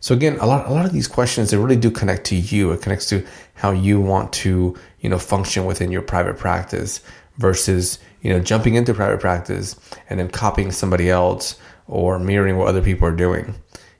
So 0.00 0.14
again, 0.14 0.38
a 0.40 0.46
lot 0.46 0.70
a 0.70 0.72
lot 0.72 0.86
of 0.86 0.92
these 0.94 1.06
questions 1.06 1.50
they 1.50 1.58
really 1.58 1.76
do 1.76 1.90
connect 1.90 2.24
to 2.28 2.34
you. 2.34 2.72
It 2.72 2.80
connects 2.80 3.10
to 3.10 3.26
how 3.52 3.72
you 3.72 4.00
want 4.00 4.32
to 4.44 4.74
you 5.00 5.10
know 5.10 5.18
function 5.18 5.66
within 5.66 5.92
your 5.92 6.00
private 6.00 6.38
practice 6.38 7.02
versus 7.36 7.98
you 8.22 8.30
know 8.32 8.40
jumping 8.40 8.74
into 8.74 8.94
private 8.94 9.20
practice 9.20 9.76
and 10.08 10.18
then 10.18 10.30
copying 10.30 10.72
somebody 10.72 11.10
else 11.10 11.60
or 11.88 12.18
mirroring 12.18 12.56
what 12.56 12.68
other 12.68 12.80
people 12.80 13.06
are 13.06 13.18
doing. 13.26 13.54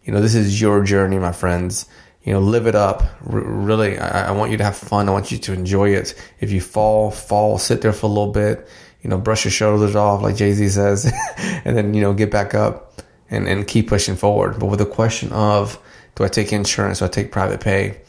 You 0.04 0.14
know, 0.14 0.22
this 0.22 0.34
is 0.34 0.62
your 0.62 0.82
journey, 0.82 1.18
my 1.18 1.32
friends. 1.32 1.84
You 2.26 2.32
know, 2.32 2.40
live 2.40 2.66
it 2.66 2.74
up. 2.74 3.02
R- 3.30 3.40
really, 3.40 3.98
I-, 3.98 4.28
I 4.28 4.30
want 4.32 4.50
you 4.50 4.58
to 4.58 4.64
have 4.64 4.76
fun. 4.76 5.08
I 5.08 5.12
want 5.12 5.30
you 5.30 5.38
to 5.38 5.52
enjoy 5.52 5.90
it. 5.90 6.14
If 6.40 6.50
you 6.50 6.60
fall, 6.60 7.10
fall, 7.10 7.56
sit 7.56 7.80
there 7.80 7.92
for 7.92 8.06
a 8.06 8.08
little 8.10 8.32
bit. 8.32 8.68
You 9.02 9.10
know, 9.10 9.18
brush 9.18 9.44
your 9.44 9.52
shoulders 9.52 9.94
off, 9.94 10.22
like 10.22 10.34
Jay 10.34 10.52
Z 10.52 10.68
says, 10.70 11.10
and 11.64 11.76
then 11.76 11.94
you 11.94 12.00
know 12.00 12.12
get 12.12 12.30
back 12.32 12.54
up 12.54 13.00
and 13.30 13.48
and 13.48 13.66
keep 13.66 13.88
pushing 13.88 14.16
forward. 14.16 14.58
But 14.58 14.66
with 14.66 14.80
the 14.80 14.86
question 14.86 15.32
of 15.32 15.78
do 16.16 16.24
I 16.24 16.28
take 16.28 16.52
insurance? 16.52 16.98
Do 16.98 17.04
I 17.04 17.08
take 17.08 17.30
private 17.30 17.60
pay? 17.60 18.00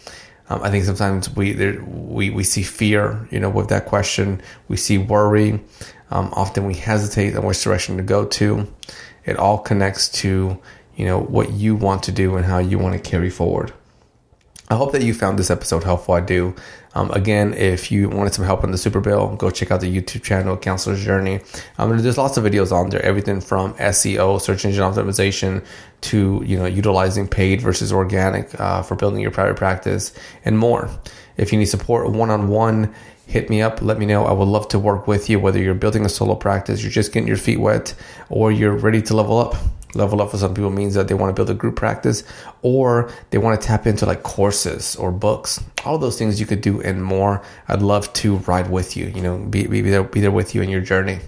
Um, 0.49 0.63
I 0.63 0.71
think 0.71 0.86
sometimes 0.86 1.30
we 1.36 1.53
there, 1.53 1.84
we 1.84 2.32
we 2.32 2.43
see 2.43 2.63
fear, 2.63 3.27
you 3.30 3.39
know, 3.39 3.49
with 3.49 3.69
that 3.69 3.86
question. 3.86 4.41
We 4.67 4.77
see 4.77 4.97
worry. 4.97 5.62
Um, 6.10 6.34
often 6.34 6.65
we 6.65 6.73
hesitate 6.73 7.36
on 7.36 7.45
which 7.45 7.62
direction 7.62 7.97
to 7.97 8.03
go 8.03 8.25
to. 8.25 8.65
It 9.25 9.38
all 9.38 9.60
connects 9.60 10.10
to 10.21 10.58
you 10.95 11.06
know 11.06 11.19
what 11.19 11.51
you 11.51 11.75
want 11.75 12.03
to 12.03 12.12
do 12.12 12.38
and 12.38 12.45
how 12.45 12.58
you 12.58 12.80
want 12.80 12.93
to 12.95 13.10
carry 13.10 13.30
forward. 13.30 13.73
I 14.69 14.75
hope 14.75 14.91
that 14.91 15.01
you 15.01 15.13
found 15.13 15.39
this 15.39 15.49
episode 15.49 15.86
helpful. 15.86 16.15
I 16.15 16.19
do. 16.19 16.53
Um, 16.93 17.10
again, 17.12 17.53
if 17.53 17.89
you 17.89 18.10
wanted 18.10 18.34
some 18.34 18.43
help 18.43 18.63
on 18.65 18.71
the 18.71 18.77
Super 18.77 18.99
Bill, 18.99 19.36
go 19.36 19.49
check 19.49 19.71
out 19.71 19.80
the 19.80 20.01
YouTube 20.01 20.23
channel, 20.23 20.58
Counselor's 20.58 21.03
Journey. 21.03 21.39
Um, 21.77 21.97
there's 21.97 22.17
lots 22.17 22.36
of 22.36 22.43
videos 22.43 22.73
on 22.73 22.89
there, 22.89 23.01
everything 23.01 23.39
from 23.39 23.75
SEO, 23.75 24.41
search 24.41 24.65
engine 24.65 24.84
optimization, 24.84 25.65
to 26.01 26.43
you 26.45 26.58
know 26.58 26.65
utilizing 26.65 27.27
paid 27.27 27.62
versus 27.62 27.93
organic 27.93 28.60
uh, 28.60 28.82
for 28.82 28.95
building 28.95 29.21
your 29.21 29.32
private 29.32 29.56
practice, 29.56 30.12
and 30.43 30.58
more. 30.58 30.89
If 31.38 31.53
you 31.53 31.60
need 31.60 31.65
support 31.65 32.12
one 32.12 32.30
on 32.30 32.49
one, 32.49 32.93
hit 33.25 33.49
me 33.49 33.62
up. 33.62 33.82
Let 33.82 33.99
me 33.99 34.06
know. 34.06 34.25
I 34.25 34.34
would 34.34 34.47
love 34.47 34.67
to 34.69 34.80
work 34.80 35.08
with 35.08 35.30
you, 35.30 35.39
whether 35.39 35.60
you're 35.60 35.75
building 35.75 36.03
a 36.03 36.10
solo 36.10 36.36
practice, 36.36 36.82
you're 36.82 36.91
just 36.91 37.13
getting 37.13 37.27
your 37.27 37.38
feet 37.38 37.60
wet, 37.60 37.93
or 38.30 38.51
you're 38.51 38.75
ready 38.75 39.01
to 39.03 39.15
level 39.15 39.38
up. 39.38 39.56
Level 39.93 40.21
up 40.21 40.32
for 40.32 40.38
some 40.38 40.54
people 40.54 40.69
means 40.69 40.93
that 40.95 41.08
they 41.08 41.13
want 41.13 41.30
to 41.30 41.34
build 41.34 41.50
a 41.50 41.54
group 41.54 41.76
practice 41.76 42.23
or 42.62 43.12
they 43.30 43.38
want 43.38 43.60
to 43.60 43.67
tap 43.67 43.88
into 43.88 44.06
like 44.06 44.23
courses 44.23 44.95
or 44.97 45.12
books. 45.12 45.63
All 45.86 45.97
those 45.97 46.17
things 46.17 46.39
you 46.39 46.45
could 46.45 46.62
do 46.62 46.82
and 46.82 47.04
more. 47.04 47.41
I'd 47.67 47.82
love 47.82 48.12
to 48.13 48.38
ride 48.38 48.69
with 48.69 48.97
you, 48.97 49.08
you 49.08 49.21
know, 49.21 49.38
be, 49.38 49.65
be, 49.67 49.82
there, 49.82 50.04
be 50.04 50.19
there 50.19 50.32
with 50.32 50.54
you 50.54 50.62
in 50.62 50.69
your 50.69 50.82
journey. 50.82 51.19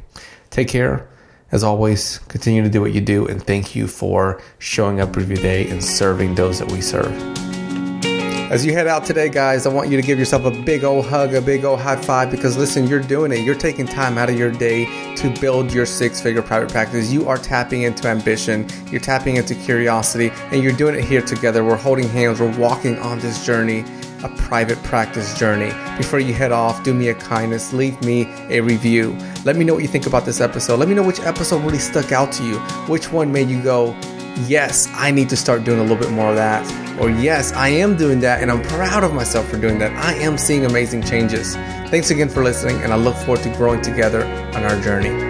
Take 0.50 0.68
care. 0.68 1.08
As 1.52 1.64
always, 1.64 2.20
continue 2.28 2.62
to 2.62 2.70
do 2.70 2.82
what 2.82 2.94
you 2.94 3.02
do 3.02 3.28
and 3.28 3.42
thank 3.42 3.76
you 3.76 3.88
for 3.88 4.42
showing 4.60 5.00
up 5.00 5.18
every 5.18 5.36
day 5.36 5.68
and 5.70 5.84
serving 5.84 6.36
those 6.36 6.60
that 6.60 6.72
we 6.72 6.82
serve. 6.82 7.49
As 8.50 8.66
you 8.66 8.74
head 8.74 8.88
out 8.88 9.06
today, 9.06 9.30
guys, 9.30 9.68
I 9.68 9.70
want 9.70 9.92
you 9.92 9.98
to 9.98 10.02
give 10.02 10.18
yourself 10.18 10.44
a 10.44 10.50
big 10.50 10.84
old 10.84 11.06
hug, 11.06 11.36
a 11.36 11.42
big 11.42 11.64
old 11.66 11.80
high 11.80 11.96
five 11.96 12.32
because 12.32 12.58
listen, 12.58 12.88
you're 12.88 13.00
doing 13.00 13.32
it. 13.32 13.42
You're 13.42 13.54
taking 13.54 13.86
time 13.86 14.18
out 14.18 14.28
of 14.28 14.40
your 14.40 14.50
day 14.50 14.86
to 15.18 15.30
build 15.40 15.72
your 15.72 15.86
six 15.86 16.20
figure 16.20 16.42
private 16.42 16.72
practice. 16.72 17.12
You 17.12 17.30
are 17.30 17.38
tapping 17.38 17.84
into 17.84 18.08
ambition, 18.08 18.68
you're 18.88 19.02
tapping 19.02 19.36
into 19.36 19.54
curiosity, 19.54 20.32
and 20.52 20.64
you're 20.64 20.74
doing 20.74 20.96
it 20.96 21.04
here 21.04 21.22
together. 21.22 21.64
We're 21.64 21.76
holding 21.76 22.10
hands, 22.10 22.40
we're 22.40 22.58
walking 22.58 22.98
on 22.98 23.20
this 23.20 23.46
journey 23.46 23.86
a 24.24 24.30
private 24.30 24.82
practice 24.84 25.38
journey. 25.38 25.72
Before 25.96 26.20
you 26.20 26.34
head 26.34 26.52
off, 26.52 26.84
do 26.84 26.94
me 26.94 27.10
a 27.10 27.14
kindness, 27.14 27.72
leave 27.72 28.02
me 28.02 28.24
a 28.50 28.62
review. 28.62 29.16
Let 29.46 29.56
me 29.56 29.64
know 29.64 29.76
what 29.76 29.84
you 29.84 29.88
think 29.88 30.08
about 30.08 30.26
this 30.26 30.42
episode. 30.42 30.78
Let 30.78 30.90
me 30.90 30.96
know 30.96 31.04
which 31.04 31.22
episode 31.22 31.64
really 31.64 31.80
stuck 31.80 32.12
out 32.12 32.32
to 32.34 32.44
you. 32.44 32.58
Which 32.88 33.12
one 33.12 33.32
made 33.32 33.48
you 33.48 33.62
go, 33.64 33.94
yes, 34.48 34.88
I 34.94 35.12
need 35.12 35.30
to 35.30 35.36
start 35.36 35.64
doing 35.64 35.80
a 35.80 35.82
little 35.82 35.98
bit 35.98 36.12
more 36.12 36.30
of 36.30 36.36
that. 36.36 36.66
Or 37.00 37.10
yes, 37.10 37.54
I 37.54 37.70
am 37.70 37.96
doing 37.98 38.20
that 38.22 38.42
and 38.42 38.52
I'm 38.52 38.62
proud 38.62 39.04
of 39.04 39.14
myself 39.14 39.48
for 39.50 39.58
doing 39.58 39.80
that. 39.80 39.92
I 39.94 40.14
am 40.16 40.38
seeing 40.38 40.66
amazing 40.66 41.04
changes. 41.04 41.56
Thanks 41.90 42.12
again 42.12 42.30
for 42.30 42.44
listening, 42.44 42.82
and 42.84 42.94
I 42.94 42.98
look 42.98 43.16
forward 43.16 43.44
to 43.44 43.50
growing 43.56 43.82
together 43.82 44.24
on 44.54 44.64
our 44.64 44.80
journey. 44.82 45.29